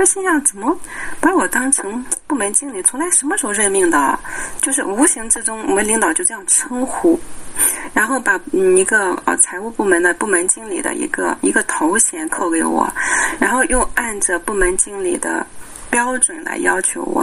[0.00, 0.74] 我心想怎么
[1.20, 2.82] 把我当成部门经理？
[2.84, 4.18] 从来什么时候任命的？
[4.62, 7.20] 就是无形之中，我们领导就这样称呼，
[7.92, 12.90] 然后把一个呃财务部门的部门经理的一个一个头衔扣给我，
[13.38, 15.46] 然后又按着部门经理的
[15.90, 17.22] 标准来要求我，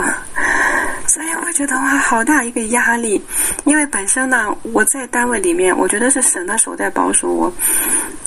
[1.08, 3.20] 所以我觉得哇，好大一个压力。
[3.66, 7.52] 因为本身呢，我在单位里面，我觉得是省的手在保守我，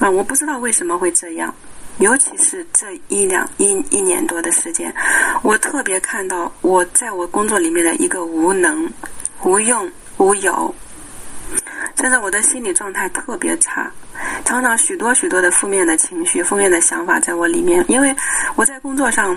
[0.01, 1.55] 啊，我不知道为什么会这样。
[2.01, 4.93] 尤其是这一两一一年多的时间，
[5.43, 8.91] 我特别看到我在我工作里面的一个无能、
[9.45, 9.87] 无用、
[10.17, 10.75] 无有，
[11.97, 13.91] 现在我的心理状态特别差，
[14.47, 17.85] 常常许多许多的负面的情绪、负面的想法在我里面。
[17.87, 18.17] 因为
[18.57, 19.37] 我在工作上，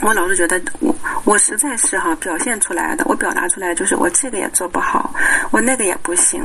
[0.00, 5.14] 我老是觉得我我实在是哈表现出来的，我表达出来就是我这个也做不好，
[5.50, 6.42] 我那个也不行，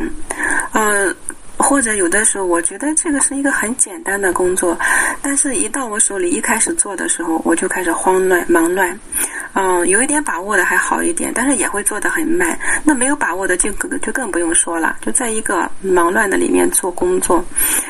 [0.73, 1.15] 嗯。
[1.61, 4.77] 或者有的时候，我觉得这个是一个很简单的工作，
[5.21, 8.97] 但是一到我手里，一开始做的时候，我就开始慌乱、忙乱。
[9.53, 12.57] 嗯，有一点把握的还好一点，但是也会做得很慢。
[12.85, 17.43] 那没有把握的就更就更不用说了，就在一个忙乱的里面做工作，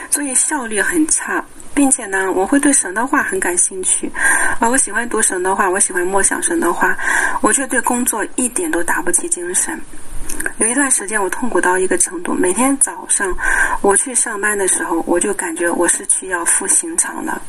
[0.10, 1.44] 所以效率很差，
[1.76, 4.12] 并且呢，我会对神的话很感兴趣
[4.60, 6.98] 啊，我喜欢读神的话，我喜欢默想神的话，
[7.42, 9.80] 我却对工作一点都打不起精神。
[10.58, 12.34] 有一段时间，我痛苦到一个程度。
[12.34, 13.36] 每天早上
[13.82, 17.42] 我去上班的时候，我就感觉我是去要赴刑场的，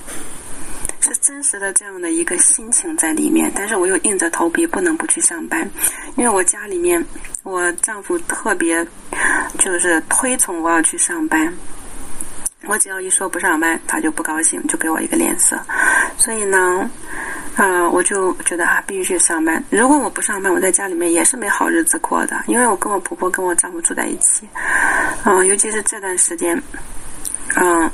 [1.01, 3.53] 是真实的这样的一个心情在里面。
[3.55, 5.69] 但是我又硬着头皮不能不去上班，
[6.17, 7.05] 因为我家里面
[7.43, 8.87] 我丈夫特别
[9.59, 11.53] 就是推崇我要去上班。
[12.67, 15.59] 我只要一说不上班，他就不高兴，就给我一个脸色。
[16.17, 16.91] 所以呢。
[17.55, 19.63] 啊，我就觉得啊，必须去上班。
[19.69, 22.43] 如果我不上班，我在家里面也是没好日子过的。
[22.47, 24.49] 因为我跟我婆婆、跟我丈夫住在一起，
[25.27, 26.61] 嗯，尤其是这段时间，
[27.57, 27.91] 嗯，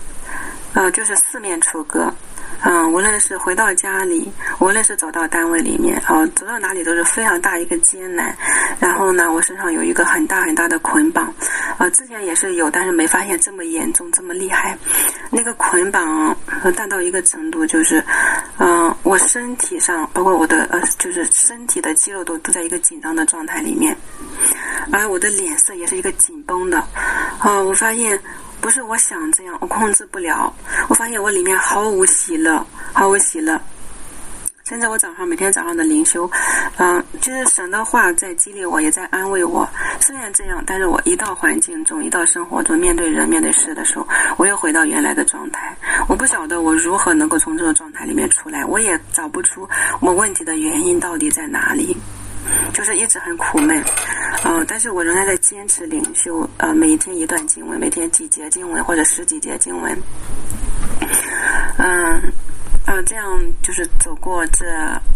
[0.75, 2.09] 嗯，就是四面楚歌，
[2.65, 8.37] 嗯，无论是回到家里，无论是走到单位里面，哦，走到哪里都是非常大一个艰难。
[8.81, 11.33] 然后呢，我身上有一个很大很大的捆绑，
[11.77, 14.77] 啊，之前也是有，但是没发现这么严重，这么厉害。
[15.31, 16.37] 那个捆绑
[16.77, 18.03] 大到一个程度，就是，
[18.59, 23.97] 嗯，我身体上，包括我的呃，就是身体的肌肉都都在一个紧张的状态里面，
[24.93, 26.79] 而我的脸色也是一个紧绷的。
[27.39, 28.19] 啊，我发现。
[28.69, 30.53] 不是我想这样，我控制不了。
[30.89, 33.59] 我发现我里面毫无喜乐，毫无喜乐。
[34.63, 36.31] 现在我早上每天早上的灵修，
[36.77, 39.67] 嗯，就是神的话在激励我，也在安慰我。
[40.01, 45.75] 虽然这样，但是我一到环境中，一到生活中，面对人、面对事的时候，我又回到原来的状态。
[46.07, 49.67] 我不晓得我如何能够从这个状态里面出来，我也找不出
[49.99, 51.97] 我问题的原因到底在哪里。
[52.73, 53.83] 就是一直很苦闷，
[54.45, 59.99] 嗯，但是我仍然在坚持领袖，呃，每天一段经文，每天几节经文或者十几节经文，
[61.79, 62.21] 嗯，
[62.87, 63.25] 呃，这样
[63.63, 64.65] 就是走过这，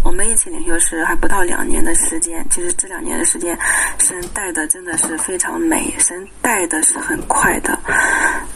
[0.05, 3.57] 我们一起领袖是还不到两年的时间，其实这两年的时间，
[3.99, 7.79] 神带的真的是非常美，神带的是很快的，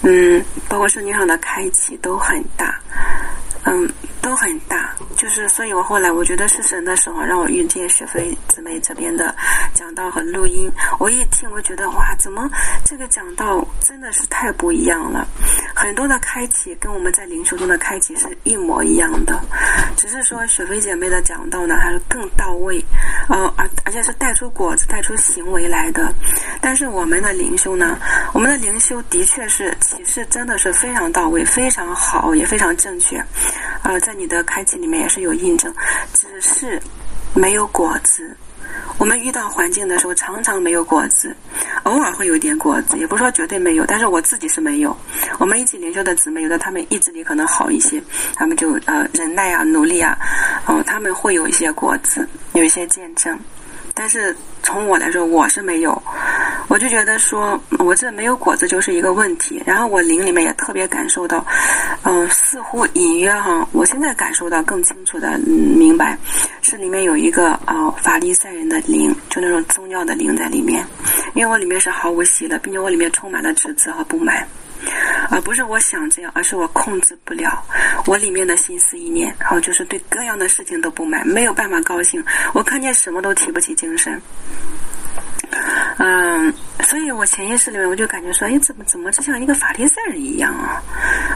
[0.02, 2.78] 嗯，包括圣经上的开启都很大。
[3.68, 3.88] 嗯，
[4.20, 9.34] 都很大，就是，所以我后来我觉得是神的时候，让我遇见雪飞姊妹这边的
[9.72, 10.70] 讲道和录音。
[10.98, 12.48] 我一听，我觉得哇，怎么
[12.84, 15.26] 这个讲道真的是太不一样了？
[15.74, 19.40] 很多的开启跟我们在灵修中的开启是一模一样的，
[19.96, 22.84] 只是说雪飞姐妹的讲道呢，还是更到位，
[23.28, 26.12] 呃，而而且是带出果子、带出行为来的。
[26.60, 27.98] 但是我们的灵修呢，
[28.32, 33.22] 我们的灵修的确是启示真的是非常到位、非常好，也非常正确。
[33.82, 35.74] 啊，在你的开启里面也是有印证，
[36.14, 36.80] 只是
[37.34, 38.36] 没有果子。
[38.98, 41.34] 我们遇到环境的时候，常常没有果子，
[41.82, 44.96] 偶尔会有点果子，也不是说绝对没有，但是我自己是没有。
[45.40, 48.00] 我们一起灵修的姊妹，有的她们意志力可能好一些，
[48.36, 50.16] 她们就呃忍耐啊、努力啊，
[50.68, 53.36] 嗯，他们会有一些果子，有一些见证。
[53.98, 56.02] 但是从我来说，我是没有，
[56.68, 59.62] 我就觉得说我这没有果子就是一个问题。
[59.64, 61.42] 然后我灵里面也特别感受到，
[62.02, 66.16] 嗯，似乎隐约哈，我现在感受到更清楚的明白，
[66.60, 70.84] 是里面有一个啊法利赛人的灵，就那种宗教的灵在里面，
[71.32, 74.46] 因为我里面是毫无喜的，并且我里面充满了指责和不满。
[75.30, 77.62] 而不是我想这样，而是我控制不了
[78.06, 82.22] 我里面的心思意念，然后就是对各样的事情都不满，没有办法高兴。
[82.52, 84.20] 我看见什么都提不起精神。
[85.98, 90.82] 嗯，所以我潜意识里面我就感觉说，哎，怎么怎么就像一个法利赛人一样啊？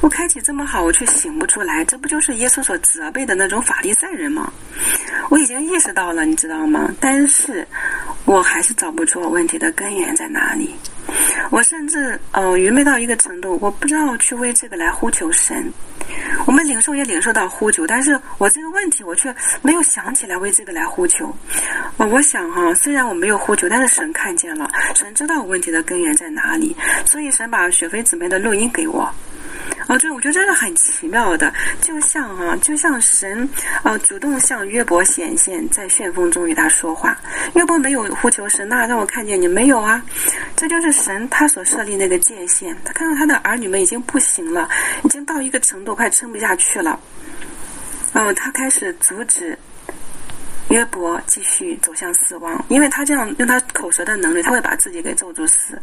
[0.03, 4.53] 我开启这么好，我却醒不出来，这不就是耶稣所责备的那种法利赛人吗？
[5.31, 6.93] 我已经意识到了，你知道吗？
[7.01, 7.67] 但是
[8.25, 10.75] 我还是找不出我问题的根源在哪里。
[11.51, 15.73] 我甚至呃愚昧到一个程度，我不知道去为这个来呼求神。
[16.47, 21.33] 我们领受也领受到呼求，但是我这个问题我却没有想起来为这个来呼求。
[21.97, 29.09] 我，我想哈，虽然我没有呼求，但是神看见了，神知道问题的根源在哪里，所以神把雪飞姊妹的录音给我。
[29.91, 33.49] 哦，对，我觉得这是很奇妙的，就像啊，就像神，
[33.83, 37.19] 呃，主动向约伯显现，在旋风中与他说话。
[37.57, 40.01] 约伯没有呼求神，那让我看见你没有啊？
[40.55, 42.77] 这就是神他所设立那个界限。
[42.85, 44.69] 他看到他的儿女们已经不行了，
[45.03, 46.97] 已经到一个程度，快撑不下去了。
[48.13, 49.59] 嗯，他开始阻止。
[50.71, 55.81] 约伯继续走向死亡，因为他这样用他口舌的能力，他会把自己给咒住死。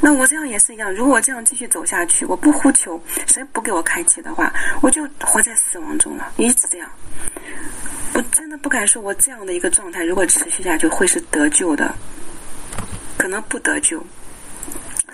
[0.00, 6.88] 那我这样也是一样，如果这样继续走下去，我不呼求，谁不给我开启的话，我就活在死亡中了，一直这样。
[8.12, 11.94] 我真的不敢说，我这样的一个状态，如果持续下去，会是得救的，
[13.16, 14.04] 可能不得救。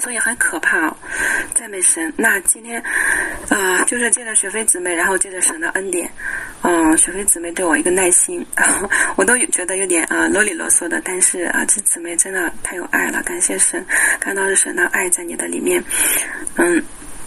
[0.02, 0.96] 所以很可怕哦，
[1.54, 2.12] 赞美神。
[2.16, 2.82] 那今天，
[3.48, 6.10] 啊，就是借着雪飞姊妹，然后借着神的恩典，
[6.62, 8.44] 嗯，雪飞姊妹对我一个耐心，
[9.14, 11.00] 我都觉得有点啊啰里啰嗦的。
[11.04, 13.86] 但是啊，这姊妹真的太有爱了，感谢神，
[14.18, 15.80] 看到是神的爱在你的里面，
[16.56, 16.82] 嗯，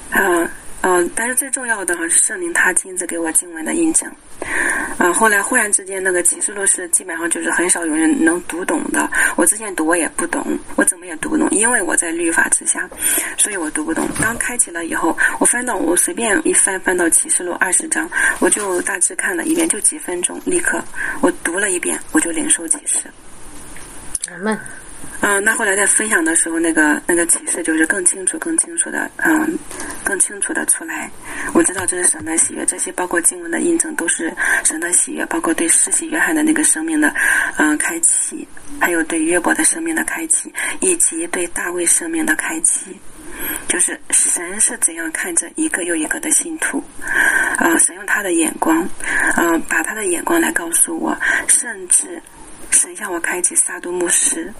[0.09, 0.51] 啊。
[0.87, 4.07] 嗯，但是最重要的哈是圣灵他亲自给我经文的印证。
[4.97, 9.09] 啊，后来忽然之间那个启示录是基本上就是很少有人能读懂的。
[9.35, 12.89] 我之前读我也不懂，我怎么也读不懂，因为我在律法之下，
[13.37, 14.07] 所以我读不懂。
[14.21, 18.09] 当开启了以后，我翻到我随便一翻翻到启示录二十章，
[18.39, 20.81] 我就大致看了一遍，就几分钟，立刻
[21.21, 23.03] 我读了一遍，我就领受启示。
[24.31, 24.57] 阿门。
[25.21, 29.57] 嗯，那后来在分享的时候，那个那个启示就是更清楚、更清楚的，嗯，
[30.03, 31.09] 更清楚的出来。
[31.53, 34.31] 我知道这是神的喜悦，这些包括经文的印证都是
[34.63, 37.11] 神的喜悦，包括对世袭约翰的那个生命的
[37.57, 38.47] 嗯开启，
[38.79, 42.95] 还有对约伯的生命的开启，以及对大卫生命的开启。
[43.67, 46.81] 就是神是怎样看着一个又一个的信徒，
[47.57, 48.87] 呃，神用他的眼光，
[49.35, 51.17] 呃，把他的眼光来告诉我，
[51.47, 52.21] 甚至
[52.69, 54.53] 神向我开启撒都牧师。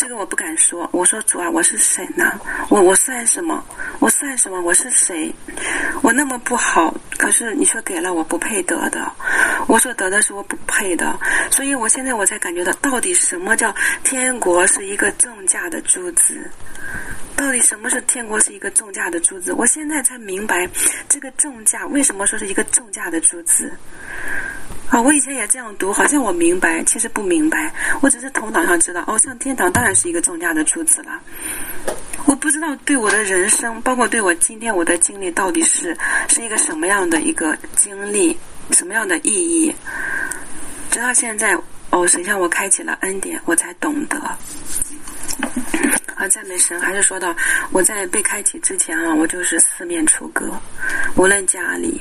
[0.00, 0.88] 这个我不敢说。
[0.92, 2.40] 我说主啊，我是谁呢？
[2.70, 3.62] 我我算什么？
[3.98, 4.58] 我算什么？
[4.62, 5.30] 我是谁？
[6.00, 9.12] 我那么不好，可是你却给了我不配得的。
[9.68, 11.20] 我所得的是我不配的，
[11.50, 16.50] 所以我现在我才感觉到，到底什么叫天国是一个重价的珠子？
[17.36, 19.52] 到底什么是天国是一个重价的珠子？
[19.52, 20.66] 我现在才明白，
[21.10, 23.70] 这个重价为什么说是一个重价的珠子。
[24.90, 27.72] 啊，我以前也这样读，好像我明白，其实不明白。
[28.00, 31.20] 我只是头脑上知道，哦，上天堂当然是一个重价的珠子了。
[32.26, 35.96] 我不知道对我的人生，包括对我今天我的经历，到底是
[36.28, 38.36] 是一个什么样的一个经历，
[38.72, 39.72] 什么样的意义。
[40.90, 41.56] 直到现在，
[41.90, 44.20] 哦，神向我开启了恩典，我才懂得。
[46.20, 46.78] 啊，赞美神！
[46.78, 47.34] 还是说到
[47.72, 50.52] 我在被开启之前啊，我就是四面楚歌，
[51.16, 51.98] 无论家里，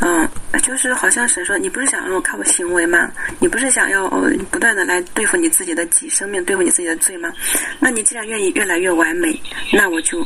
[0.00, 0.28] 嗯，
[0.64, 3.08] 就是好像神说，你不是想让我看我行为吗？
[3.38, 7.32] 你不是想要哦不断的来对付你自己的己生命，对付你自己的罪吗？
[7.78, 9.40] 那你既然愿意越来越完美，
[9.72, 10.20] 那我就，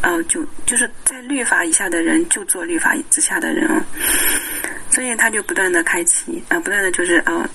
[0.00, 3.80] 啊，就就是在律法以下的人就做律法之下的人啊，
[4.90, 7.48] 所以他就不断的开启啊，不断的就是啊。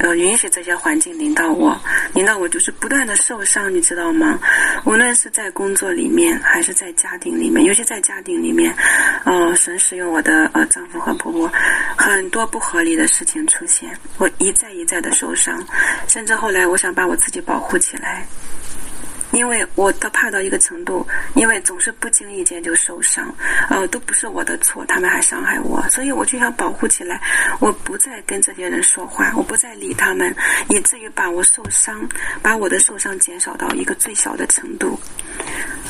[0.00, 1.78] 呃允许这些环境领导我，
[2.14, 4.38] 领导我就是不断的受伤，你知道吗？
[4.84, 8.74] 无论是在工作里面，还是在家庭里面，尤其在家庭里面，
[9.24, 11.50] 呃，神使用我的呃丈夫和婆婆，
[11.96, 15.62] 很多不合理的事情出现，我一再一再的受伤，
[16.08, 18.26] 甚至后来我想把我自己保护起来。
[19.32, 23.32] 因为我都怕到一个程度，因为总是不经意间就受伤，
[23.68, 27.20] 呃，都不是我的错，他们还伤害我，所以我就想保护起来，
[27.60, 30.34] 我不再跟这些人说话，我不再理他们，
[30.68, 32.08] 以至于把我受伤，
[32.42, 34.98] 把我的受伤减少到一个最小的程度，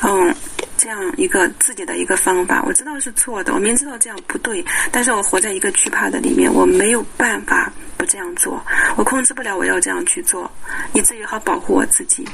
[0.02, 0.34] 嗯，
[0.76, 8.62] 这样一个自己的一个方法，我知道是错的，我明知道这样不对，但是我活在一个惧怕的里面，我没有办法不这样做，
[8.96, 10.50] 我控制不了我要这样去做，
[10.92, 12.26] 以至于好保护我自己。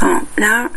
[0.00, 0.70] 嗯，然而，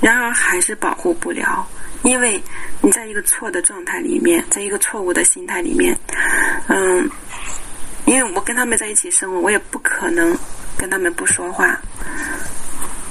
[0.00, 1.66] 然而还是保护不了，
[2.02, 2.42] 因为
[2.80, 5.96] 你在一个错的状态里面，在一个错误的心态里面，
[6.68, 7.08] 嗯，
[8.04, 10.36] 因为我跟他们在一起生活，我也不可能
[10.76, 11.80] 跟他们不说话，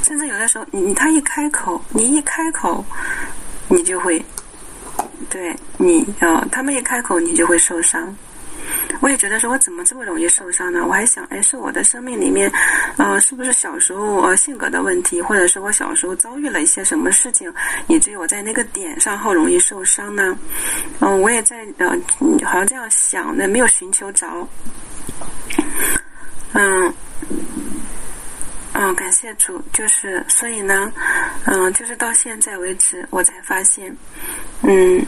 [0.03, 2.85] 甚至有的时候，你他一开口，你一开口，
[3.67, 4.23] 你就会，
[5.29, 8.15] 对你啊，他们一开口，你就会受伤。
[9.05, 10.83] 我也觉得说，我怎么这么容易受伤呢？
[10.83, 12.51] 我还想，哎，是我的生命里面，
[12.97, 17.53] 呃，是不是小时候呃性格的问题，或者是我小时候遭遇了一些什么事情，
[17.87, 20.35] 以至于我在那个点上好容易受伤呢？
[21.01, 21.87] 嗯，我也在呃，
[22.45, 24.25] 好像这样想的，没有寻求着。
[26.53, 26.91] 嗯，
[28.73, 30.91] 嗯，感谢主，就是所以呢，
[31.45, 33.95] 嗯，就是到现在为止，我才发现，
[34.63, 35.05] 嗯。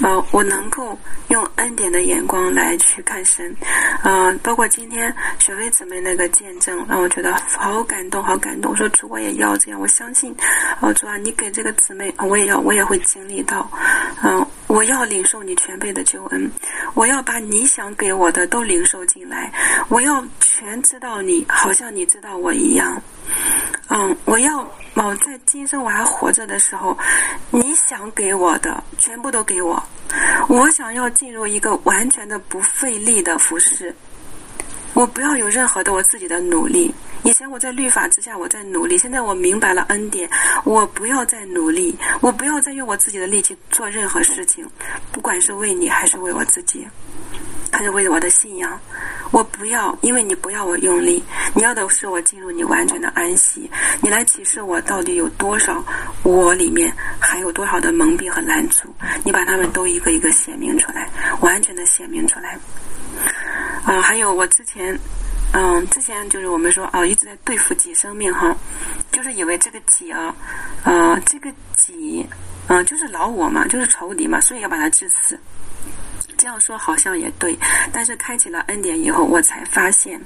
[0.00, 0.96] 呃，我能够
[1.28, 3.54] 用恩典的眼光来去看神，
[4.02, 8.70] 呃，包括今天雪薇姊妹那个见证，让我觉得好感动，好感动。
[8.70, 10.34] 我说主，我也要这样，我相信，
[10.80, 13.68] 哦主啊，你给这个姊妹，我也要，我也会经历到，
[14.22, 16.50] 嗯，我要领受你全辈的救恩，
[16.94, 19.52] 我要把你想给我的都领受进来，
[19.88, 23.02] 我要全知道你，好像你知道我一样，
[23.88, 24.64] 嗯，我要。
[24.94, 26.98] 哦，在今生我还活着的时候，
[27.52, 29.80] 你想给我的全部都给我。
[30.48, 33.94] 我想要进入一个完全的不费力的服饰，
[34.98, 36.92] 我不要有任何的我自己的努力。
[37.22, 40.28] 以前我在律法之下我在努力，现在我明白了恩典，
[40.64, 44.68] 我不要再努力，我不要再用我自己的力气做任何事情，
[45.12, 46.84] 不管是为你还是为我自己。
[47.70, 48.76] 他是为我的信仰，
[49.30, 51.22] 我不要，因为你不要我用力，
[51.54, 53.70] 你要的是我进入你完全的安息。
[54.00, 55.80] 你来启示我到底有多少，
[56.24, 58.92] 我里面还有多少的蒙蔽和拦阻，
[59.22, 61.08] 你把他们都一个一个显明出来，
[61.40, 62.58] 完全的显明出来。
[63.88, 64.94] 啊，还有我之前，
[65.54, 68.54] 嗯，之前就是我们说啊，一直在对付己生命哈，
[69.10, 70.34] 就是以为这个己啊，
[70.84, 72.26] 啊，这个己，
[72.66, 75.40] 嗯，就是老我嘛，就是仇敌嘛，所以要把它致死。
[76.38, 77.54] 这样说好像也对，
[77.92, 80.18] 但是开启了恩典以后，我才发现，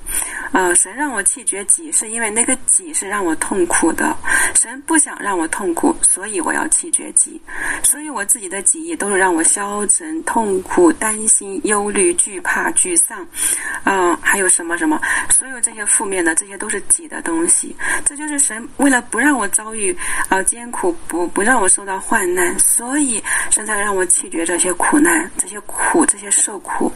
[0.52, 4.14] 呃，神让我弃绝己，是因为那个己是让我痛苦的。
[4.54, 7.40] 神不想让我痛苦，所以我要弃绝己。
[7.82, 13.26] 所以我自己的己意都是让我消沉、痛苦、担心、忧虑、惧怕、沮丧，
[13.84, 15.00] 嗯，还有什么什么，
[15.30, 17.74] 所有这些负面的，这些都是己的东西。
[18.04, 19.96] 这就是神为了不让我遭遇
[20.28, 26.01] 啊艰苦，不不让我受到患难，所以神才让我弃绝这些苦难，这些苦。
[26.06, 26.92] 这些受苦，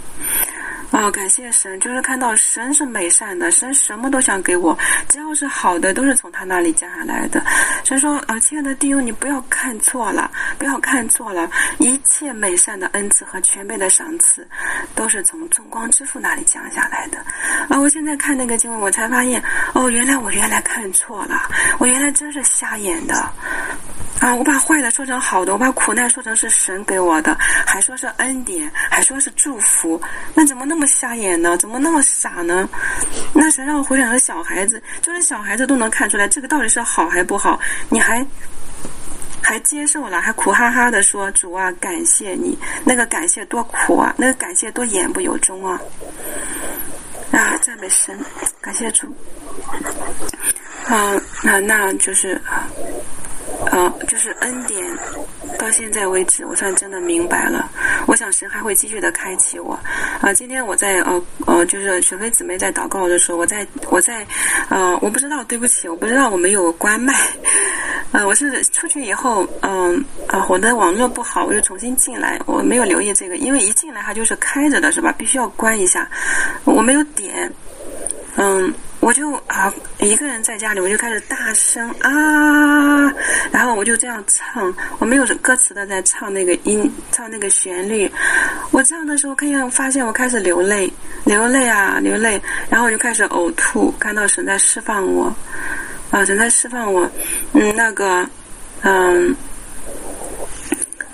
[0.91, 4.77] 啊，感谢神，就是看到神是美善的，神什么都想给我，
[5.09, 7.45] 只要是好的，都是从他那里降下来的。
[7.85, 14.47] 神说啊，亲爱的弟兄，你不要看错了，不要看错了，一切美善的恩赐和全备的赏赐，
[14.95, 17.19] 都是从众光之父那里降下来的。
[17.69, 19.43] 啊，我现在看那个经文，我才发现，
[19.75, 23.31] 哦，原来我原来看错了，我原来真是瞎眼的。
[24.21, 24.35] 啊！
[24.35, 30.01] 我把坏的说成好的，我把苦难说成是神给我的，还说是恩典，还说是祝福，
[30.35, 31.57] 那怎么那么瞎眼呢？
[31.59, 32.69] 怎么那么傻呢？
[33.35, 37.61] 那神让我回想的小孩子，就是小孩子都能看出来这个到底是好还不好，
[37.91, 38.27] 你还
[39.43, 45.81] 还接受了，还苦哈哈的说主啊，感谢你，那个感谢多苦啊，那个感谢多言不由衷啊！
[47.33, 48.19] 啊，赞美神，
[48.61, 49.15] 感谢主。
[50.87, 52.67] 啊，那那就是啊。
[53.71, 54.85] 呃，就是恩典，
[55.59, 57.69] 到现在为止，我算真的明白了。
[58.07, 59.79] 我想神还会继续的开启我。
[60.21, 64.27] 啊，今天我在呃呃，就是雪飞姊妹在祷告的时候，我在我在
[64.69, 67.15] 呃，我不知道，对不起，我不知道我没有关麦。
[68.13, 75.13] 呃，我是出去以后，嗯啊，我的网络不好，我又重新进来，我没有留意这个，因为一进来它就是开着的，是吧？
[75.19, 76.09] 必须要关一下，
[76.65, 77.53] 我没有点，
[78.37, 78.73] 嗯。
[79.07, 83.09] 我就啊，一个人在家里，我就开始大声啊，
[83.53, 88.11] 然后我就这样唱，我没有歌词的在唱那个音，唱那个旋律。
[88.73, 90.93] 我唱的时候，看见发现我开始流泪，
[91.23, 95.33] 流泪啊，流泪，然后我就开始呕吐，看到神在释放我，
[96.11, 97.09] 啊，神在释放我，
[97.53, 98.29] 嗯，那个，
[98.81, 99.33] 嗯，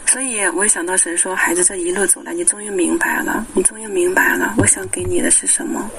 [0.07, 5.91] 所以我想到神说，孩子这一路走来，你终于明白了，你终于明白了，我想给你的是什么，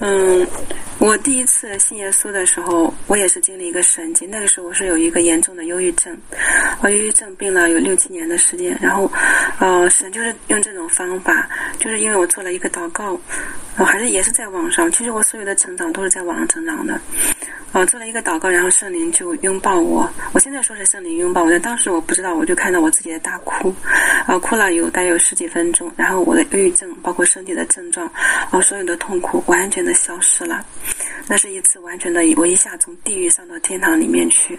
[0.00, 0.46] 嗯。
[1.04, 4.26] 我第一次信耶稣的时候，我也是经历一个神迹。
[4.26, 6.16] 那个时候我是有一个严重的忧郁症，
[6.80, 8.74] 我忧郁症病了有六七年的时间。
[8.80, 9.12] 然后，
[9.58, 11.46] 呃，神就是用这种方法，
[11.78, 13.20] 就是因为我做了一个祷告，
[13.76, 14.90] 我还是也是在网上。
[14.90, 16.98] 其实我所有的成长都是在网上成长的。
[17.72, 20.08] 呃，做了一个祷告，然后圣灵就拥抱我。
[20.32, 23.74] 我现在说是圣灵拥抱我，但当时我不知道，我就看到我自己在大哭，
[24.26, 25.92] 啊，哭了有大约有十几分钟。
[25.96, 28.08] 然后我的忧郁症，包括身体的症状，
[28.50, 30.64] 啊，所有的痛苦完全的消失了。
[31.26, 34.58] 那是一次完全的，我一下从地狱上到天堂里面去。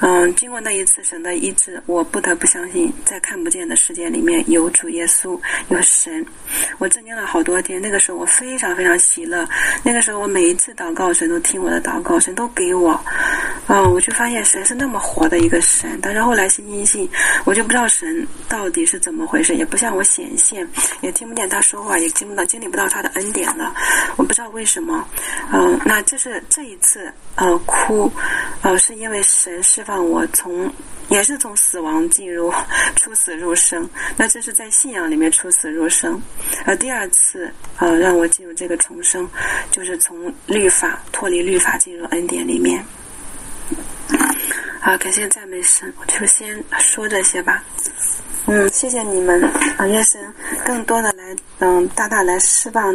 [0.00, 5.38] 嗯，经过那一次神的医治，我不得不相信，在看不见的世界里面有主耶稣，
[5.68, 6.24] 有神。
[6.78, 7.80] 我震惊了好多天。
[7.80, 9.48] 那个时候我非常非常喜乐。
[9.82, 12.92] 那个时候我每一次祷告，神都听我的祷告，神都给我。
[13.66, 15.98] 啊，我就发现神是那么活的一个神。
[16.00, 17.08] 但是后来信信信，
[17.44, 20.66] 我就不知道神到底是怎么回事，也不向我显现，
[21.00, 23.74] 也听不见他说话，也听不到经历不到他的恩典了。
[24.16, 25.06] 我不知道为什么。
[25.52, 28.10] 嗯，那这是这一次呃哭，
[28.62, 30.72] 呃是因为神释放我从
[31.08, 32.52] 也是从死亡进入
[32.96, 33.88] 出死入生。
[34.16, 36.20] 那这是在信仰里面出死入生。
[36.64, 39.28] 而第二次呃让我进入这个重生，
[39.70, 42.84] 就是从律法脱离律法进入恩典里面。
[44.80, 47.64] 好，感谢赞美神，我就先说这些吧。
[48.48, 49.42] 嗯，谢谢你们
[49.76, 50.20] 啊，愿神
[50.64, 52.94] 更多的来，嗯，大大来释放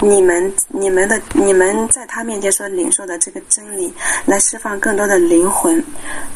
[0.00, 3.92] 你们、你们的、你们在他面前所领受的这个真理，
[4.26, 5.82] 来释放更多的灵魂，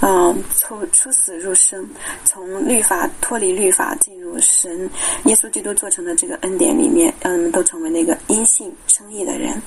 [0.01, 1.85] 嗯，出出死入生，
[2.25, 4.89] 从律法脱离律法，进入神
[5.25, 9.61] 耶稣基督做成的这个恩典里面，让你们都成为那个因信称义的人。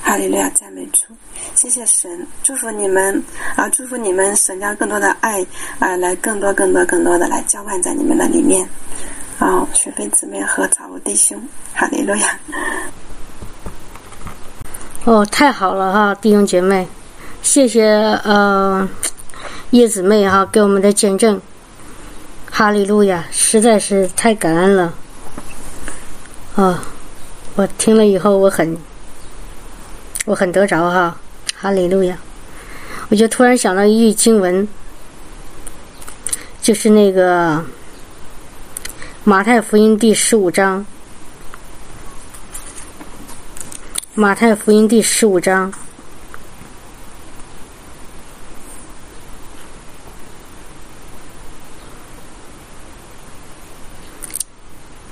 [0.00, 1.04] 哈利路亚，赞美主，
[1.54, 3.22] 谢谢神，祝福你们
[3.56, 5.44] 啊，祝福你们，神将更多的爱
[5.78, 8.66] 啊，来更多、更多、更多的来浇灌在你们的里面。
[9.38, 11.40] 啊，雪飞姊妹和草弟兄，
[11.74, 12.38] 哈利路亚。
[15.04, 16.88] 哦，太好了哈，弟兄姐妹，
[17.42, 17.84] 谢谢
[18.24, 18.88] 呃
[19.70, 21.40] 叶姊妹哈给我们的见证，
[22.50, 24.94] 哈利路亚，实在是太感恩了。
[26.56, 26.82] 啊，
[27.54, 28.76] 我听了以后我很。
[30.28, 31.16] 我很得着哈，
[31.56, 32.14] 哈利路亚！
[33.08, 34.68] 我就突然想到一句经文，
[36.60, 37.64] 就是那个
[39.24, 40.84] 马太福音第十五章，
[44.12, 45.72] 马太福音第十五章，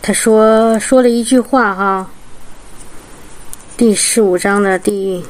[0.03, 2.11] 他说说了一句话哈。
[3.79, 5.23] 第十五章的第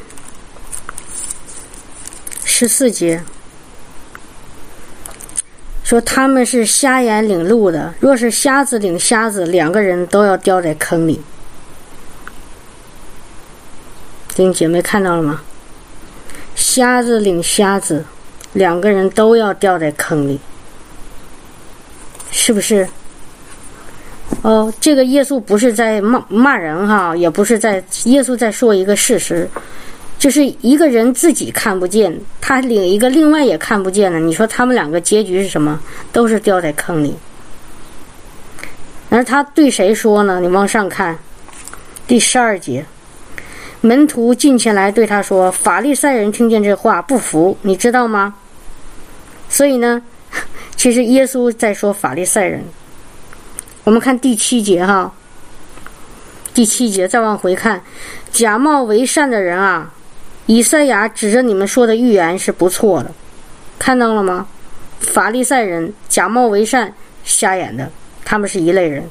[2.44, 3.24] 十四节
[5.82, 11.20] 说：“他们是瞎眼领路的，若是瞎子领瞎子，两个人都要掉在坑里。”
[14.36, 15.42] 弟兄姐妹看到了吗？
[16.54, 18.04] 瞎子领瞎子，
[18.52, 20.38] 两个人都要掉在坑里，
[22.30, 22.88] 是不是？
[24.42, 29.48] 哦，这个耶稣不是在骂骂人哈，也不是在耶稣在说一个事实，
[30.18, 35.80] 就是一个人自己看不见，他领一个另外也看不见的，你说他们两个结局是什么？
[36.12, 37.14] 都是掉在坑里。
[39.08, 40.40] 而他对谁说呢？
[40.40, 41.16] 你往上看，
[42.06, 42.84] 第十二节，
[43.80, 48.34] 门徒进前来对他说：“法利赛人听见这话不服，你知道吗？”
[49.48, 50.02] 所以呢，
[50.76, 52.62] 其实耶稣在说法利赛人。
[53.86, 55.12] 我们看第七节哈，
[56.52, 57.80] 第七节再往回看，
[58.32, 59.92] 假冒为善的人啊，
[60.46, 63.12] 以赛亚指着你们说的预言是不错的，
[63.78, 64.48] 看到了吗？
[64.98, 67.88] 法利赛人假冒为善，瞎眼的。
[68.24, 69.08] 他们是一类人，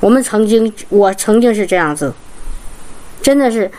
[0.00, 2.14] 我们曾经，我曾经是这样子，
[3.20, 3.70] 真的是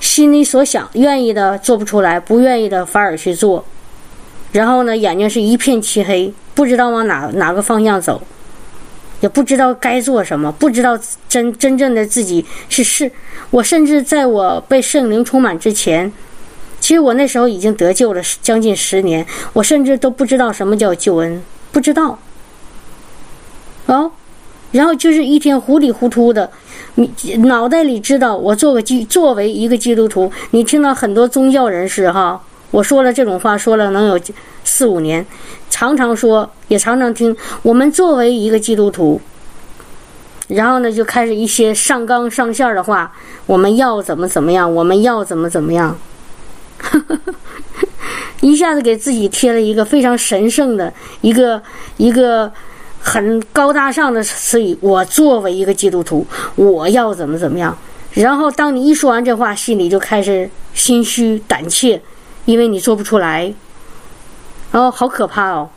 [0.00, 3.64] 心里所想，愿意的做不出来，不愿意的反而去做，
[4.52, 8.22] 然后呢，眼睛是一片漆黑，不知道往哪哪个方向走，
[9.20, 10.98] 也不知道该做什么，不知道
[11.28, 13.10] 真真正的自己是是，
[13.50, 16.12] 我甚至在我被圣灵充满之前，
[16.80, 21.42] 其实我那时候已经得救了将近十年，我甚至都不知道什么叫救恩，
[21.72, 22.18] 不知道。
[23.86, 24.12] 哦，
[24.70, 26.50] 然后就是一天糊里糊涂的，
[26.94, 32.40] 你脑袋里知道我做个基作为一个基督徒，你听到很多宗教人士哈，
[32.70, 34.20] 我说了这种话说了能有
[34.64, 35.24] 四五年，
[35.70, 39.20] 常常说也常常听我们作为一个基督徒，
[40.48, 43.12] 然后呢就开始一些上纲上线的话，
[43.46, 45.98] 我们要怎么怎么样，我们要怎么怎么样，
[48.40, 51.62] 一下子给自己贴了一个非常神圣的一个
[51.96, 52.52] 一个。
[53.00, 57.74] 很高大上的词语，我作为一个基督徒，我要怎么怎么样？
[58.12, 62.02] 然后当你一说完这话，心里就开始心虚胆怯，
[62.48, 63.52] 因为你做不出来，
[64.72, 65.68] 然后好可怕哦。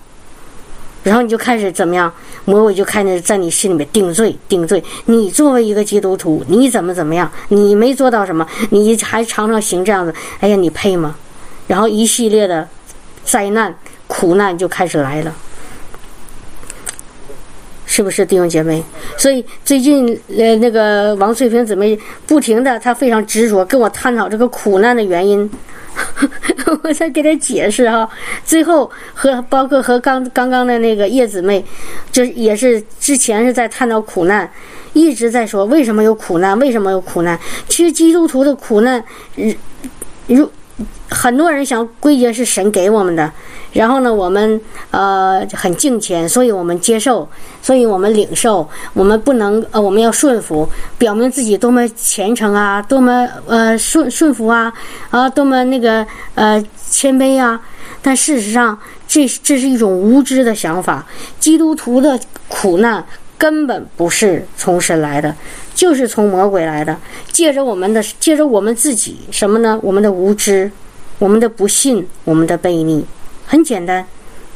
[1.03, 2.09] 然后你就开始怎么样？
[2.45, 4.81] 魔鬼就开始在你心里面定罪，定罪。
[5.07, 7.29] 你作为一个基督徒，你怎么怎么样？
[7.49, 8.47] 你没做到什么？
[8.69, 10.15] 你还常常行这样子？
[10.39, 11.13] 哎呀，你配吗？
[11.67, 12.65] 然后一系列的
[13.25, 13.75] 灾难、
[14.07, 15.35] 苦难就开始来了。
[17.85, 18.81] 是不是弟兄姐妹？
[19.17, 25.51] 所以最近呃，那个王翠萍姊妹不停的，她非常执着跟我探讨这个苦难的原因，
[26.83, 28.09] 我在给他解释哈。
[28.45, 31.63] 最后和包括和刚刚刚的那个叶姊妹，
[32.11, 34.49] 就也是之前是在探讨苦难，
[34.93, 37.39] 一直在说为什么有苦难，为什么有苦难。
[37.67, 39.03] 其实基督徒的苦难，
[40.27, 40.49] 如
[41.09, 43.31] 很多人想归结是神给我们的。
[43.73, 44.59] 然后呢，我们
[44.91, 47.29] 呃很敬虔，所以我们接受，
[47.61, 54.73] 所以我们领受，我们不能呃我们要顺服，表明自己多么虔诚啊，多么呃顺顺服啊，
[55.09, 56.05] 啊多么那个
[56.35, 57.61] 呃谦卑啊。
[58.01, 61.05] 但事实上，这这是一种无知的想法。
[61.39, 63.05] 基督徒的苦难
[63.37, 65.35] 根本不是从神来的，
[65.75, 66.97] 就是从魔鬼来的，
[67.31, 69.79] 借着我们的借着我们自己什么呢？
[69.83, 70.71] 我们的无知，
[71.19, 73.05] 我们的不信，我们的悖逆。
[73.45, 74.03] 很简单，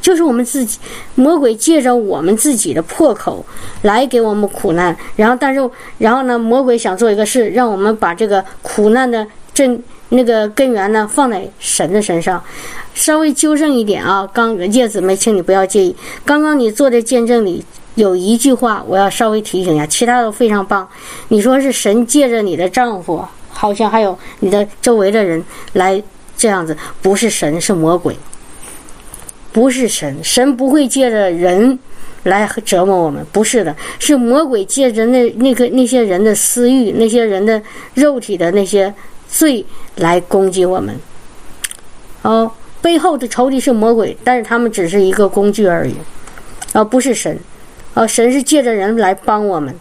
[0.06, 0.78] 就是我们自己，
[1.16, 3.44] 魔鬼借着我们自己的破口
[3.82, 12.40] 来给我们苦难，然后但是然后呢，魔鬼想做一个事，让我们把这个苦难的真那个根源呢放在神的身上。
[12.94, 15.96] 稍微纠正一点啊，刚叶子妹，请你不要介意。
[16.24, 20.88] 刚刚你做的见证里有一句话，我要稍微提醒一下，其他都非常棒。
[21.30, 25.44] 你说是神借着你的丈夫，好像还有你的周围的人
[25.74, 26.00] 来
[26.38, 28.16] 这样子，不是神，是魔鬼。
[29.56, 31.80] 不是神，神不会借着人
[32.24, 37.62] 来折磨我们，不是的，是魔鬼借着那那个那些人的私欲，那些人的
[37.94, 38.94] 肉体的那些
[39.30, 40.94] 罪来攻击我们。
[42.24, 42.52] 哦，
[42.82, 45.96] 背后的仇敌是魔鬼，但是他们只是一个工具而已，
[46.74, 47.40] 而不是神。
[47.94, 49.74] 哦，神是借着人来帮我们，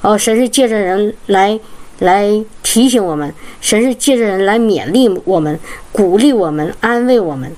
[0.00, 1.60] 哦，神是借着人来
[1.98, 5.60] 来提醒我们，神是借着人来勉励我们、
[5.92, 7.52] 鼓励我们、安慰我们。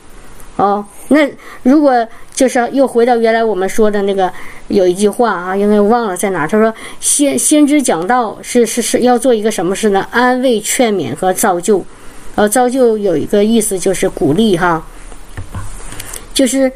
[0.56, 1.28] 哦，那
[1.64, 2.06] 如果
[2.36, 4.32] 就是又回到原来我们说的那个
[4.68, 6.46] 有一句话啊，因为忘了在哪。
[6.46, 10.06] 他说：“先先知讲道是是是要做一个什么事呢？
[10.12, 11.84] 安慰、劝勉和造就。
[12.36, 14.86] 呃，造就有一个意思就是鼓励哈。
[16.32, 16.70] 就是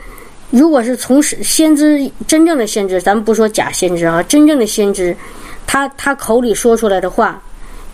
[0.50, 5.16] 如果是从先知真正的先知，咱们不说假先知啊，真正的先知，
[5.64, 7.40] 他他口里说出来的话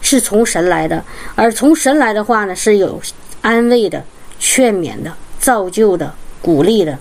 [0.00, 2.98] 是从神来的，而从神来的话呢是有
[3.42, 4.02] 安慰的、
[4.38, 6.98] 劝勉的。”造就的、鼓励的，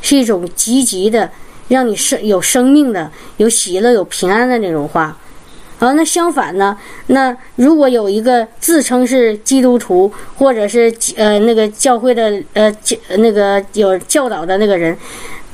[0.00, 1.30] 是一种积极的，
[1.68, 5.16] 让你生有生命的、有喜乐、有平安的那种话。
[5.78, 6.76] 啊，那相反呢？
[7.06, 14.94] 那如果有一个自称是基督徒，或者是呃那个教会的呃教那个有教导的那个人，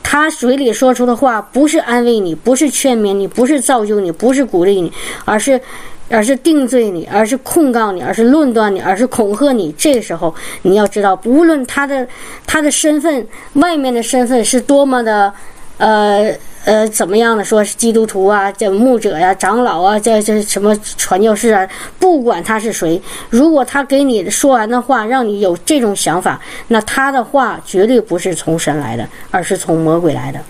[0.02, 4.92] 他嘴里说出的话不是安慰你，不是劝勉你，不是造就你，不是鼓励你，
[5.24, 5.60] 而是，
[6.08, 9.72] 而是定罪你，而是控告你，而是论断你，而是恐吓你。
[9.78, 12.06] 这时候，你要知道，无论他的
[12.46, 15.32] 他的身份，外面的身份是多么的，
[15.78, 16.32] 呃。
[16.66, 17.44] 呃，怎么样的？
[17.44, 21.64] 说是基督徒啊，这牧者呀、长老啊，这这什么传教士啊，
[22.00, 23.00] 不管他是谁，
[23.30, 30.40] 如果他给你说完的话，让你有这种想法，那他的话绝对不是从神来的，而是从魔鬼来的。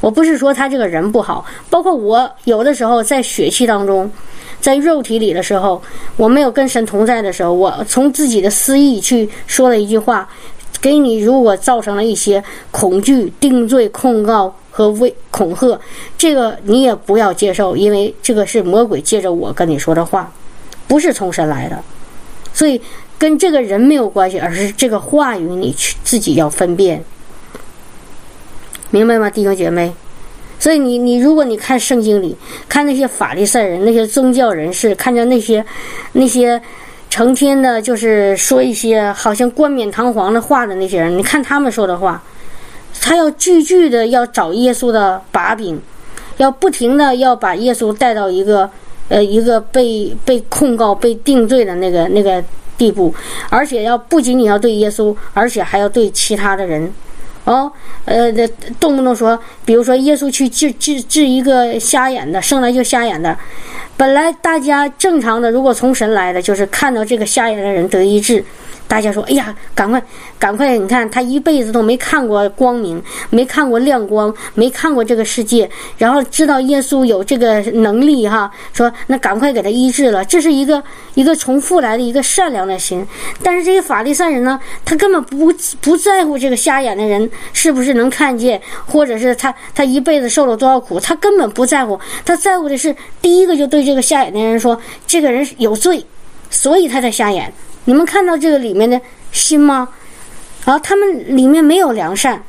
[0.00, 4.10] 我不是说他这个人不好，包括我有的时候在血气当中，
[4.60, 5.82] 在肉体里的时候，
[6.16, 10.28] 我没有跟神同在的时候，我从自己的私意去说了一句话，
[10.80, 14.54] 给你如果造成了一些恐惧、定罪、控告。
[14.72, 15.78] 和威恐吓，
[16.16, 20.32] 这个你也不要接受，因为这个是魔鬼借着我跟你说的话，
[20.86, 21.76] 不是从神来的，
[22.54, 22.80] 所以
[23.18, 27.04] 跟这个人没有关系，而是这个话语你去自己要分辨，
[28.90, 29.92] 明白吗，弟兄姐妹？
[30.60, 32.36] 所以你你如果你看圣经里
[32.68, 35.64] 看那些法利赛人、那些宗教人士，看见那些
[36.12, 36.62] 那些
[37.08, 42.22] 成天的，就是说一些好像冠冕堂皇的话的那些人，你看他们说的话。
[43.02, 45.80] 他要句句的要找耶稣的把柄，
[46.36, 48.68] 要不停的要把耶稣带到一个
[49.08, 52.44] 呃一个被被控告、被定罪的那个那个
[52.76, 53.14] 地步，
[53.48, 56.92] 而且要不仅仅要对耶稣，而且还要对其他的人，
[57.44, 57.70] 哦，
[58.04, 58.30] 呃，
[58.78, 63.36] 动不动说，比如说耶稣去治治治一个瞎眼的，生来就瞎眼的，
[64.00, 68.42] 本来大家正常的，如果从神来的，就是看到这个瞎眼的人得医治。
[68.88, 70.02] 大家说：“哎呀，赶快，
[70.36, 70.76] 赶快！
[70.76, 78.50] 你看他一辈子都没看过光明，没看过亮光，没看过这个世界，然后知道耶稣有这个能力哈。
[78.72, 80.82] 说那赶快给他医治了，这是一个
[81.14, 83.06] 一个从父来的一个善良的心。
[83.44, 91.96] 但是这些法利赛人呢，他根本不不在乎这个瞎眼的人是不是能看见，或者是他他一辈子受了多少苦，他根本不在乎。
[92.24, 92.92] 他在乎的是
[93.22, 96.06] 第一个就对这这个瞎眼的人说，这个人有罪，
[96.48, 97.52] 所以他才瞎眼。”
[97.86, 99.00] 你们看到这个里面的
[99.32, 99.88] 心吗？
[100.64, 102.40] 啊，他们里面没有良善。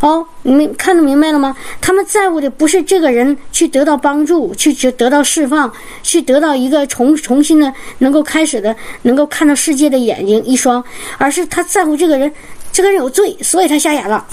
[0.00, 1.54] 哦，你们看得明白了吗？
[1.82, 5.70] 他们在乎的不是这个人去得到帮助，去得得到释放，
[6.02, 10.82] 去得到一个重重新的能够开始的能够看到世界的眼睛一双，
[11.18, 12.32] 而是他在乎这个人，
[12.72, 14.26] 这个人有罪，所以他瞎眼了。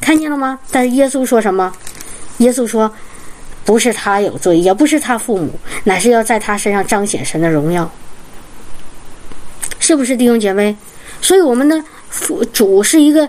[0.00, 0.58] 看见了吗？
[0.72, 1.72] 但是耶稣说什么？
[2.38, 2.90] 耶稣说，
[3.64, 5.50] 不是他有罪，也不是他父母，
[5.84, 7.90] 乃是要在他身上彰显神的荣耀。
[9.78, 10.76] 是不是弟兄姐妹？
[11.20, 13.28] 所以我们的父主是一个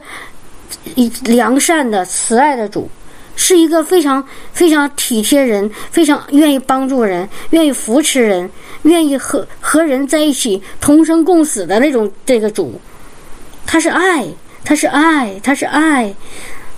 [1.23, 2.89] 良善的、慈爱的主，
[3.36, 8.49] 是一个非常非常体贴人、非常愿意帮助人、愿意扶持人、
[8.84, 12.79] 愿意和和人在一起同生共死的那种这个主。
[13.65, 14.27] 他是爱，
[14.63, 16.13] 他是爱，他是爱。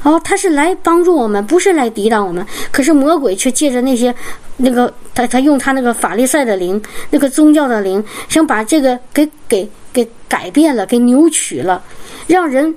[0.06, 2.46] 哦，他是来帮助我们，不是来抵挡我们。
[2.72, 4.14] 可是魔鬼却借着那些
[4.58, 6.80] 那个他他用他那个法利赛的灵，
[7.10, 11.82] 那个宗教的灵，想把这个给给给改变了，给扭曲了，
[12.28, 12.76] 让人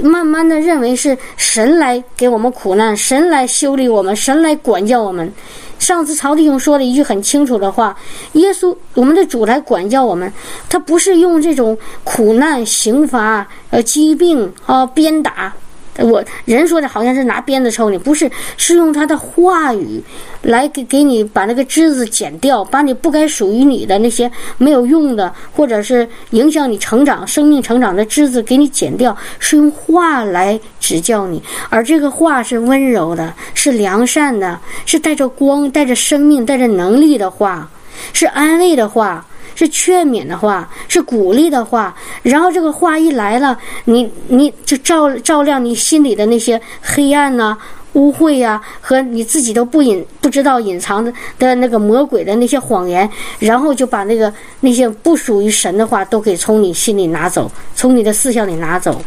[0.00, 5.32] 慢慢的认为是神来给我们苦难，神来修理我们，神来管教我们。
[5.80, 7.96] 上次曹弟兄说了一句很清楚的话：
[8.34, 10.32] 耶稣，我们的主来管教我们，
[10.68, 15.52] 他不是用这种苦难、刑罚、呃疾病啊鞭打。
[15.98, 20.02] 我人说的好像是拿鞭子抽你，不是，是用他的话语
[20.42, 37.68] 来给给你把那个枝子剪掉，把你不该属于你的那些没有用的，或者是影响你成长、生命成长的枝子给你剪掉，是用话来指教你，而这个话是温柔的，是良善的，是带着光、带着生命、带着能力的话，
[38.12, 39.26] 是安慰的话。
[39.58, 41.92] 是劝勉的话，是鼓励的话，
[42.22, 47.58] 然后这个话一来了，你你就照照亮你心里的那些黑暗呐、
[47.94, 59.02] 污秽呀，和你自己都不隐不知道隐藏的的那个魔鬼的那些谎言，然后就把那个那些不属于神的话都给从你心里拿走，从你的思想里拿走，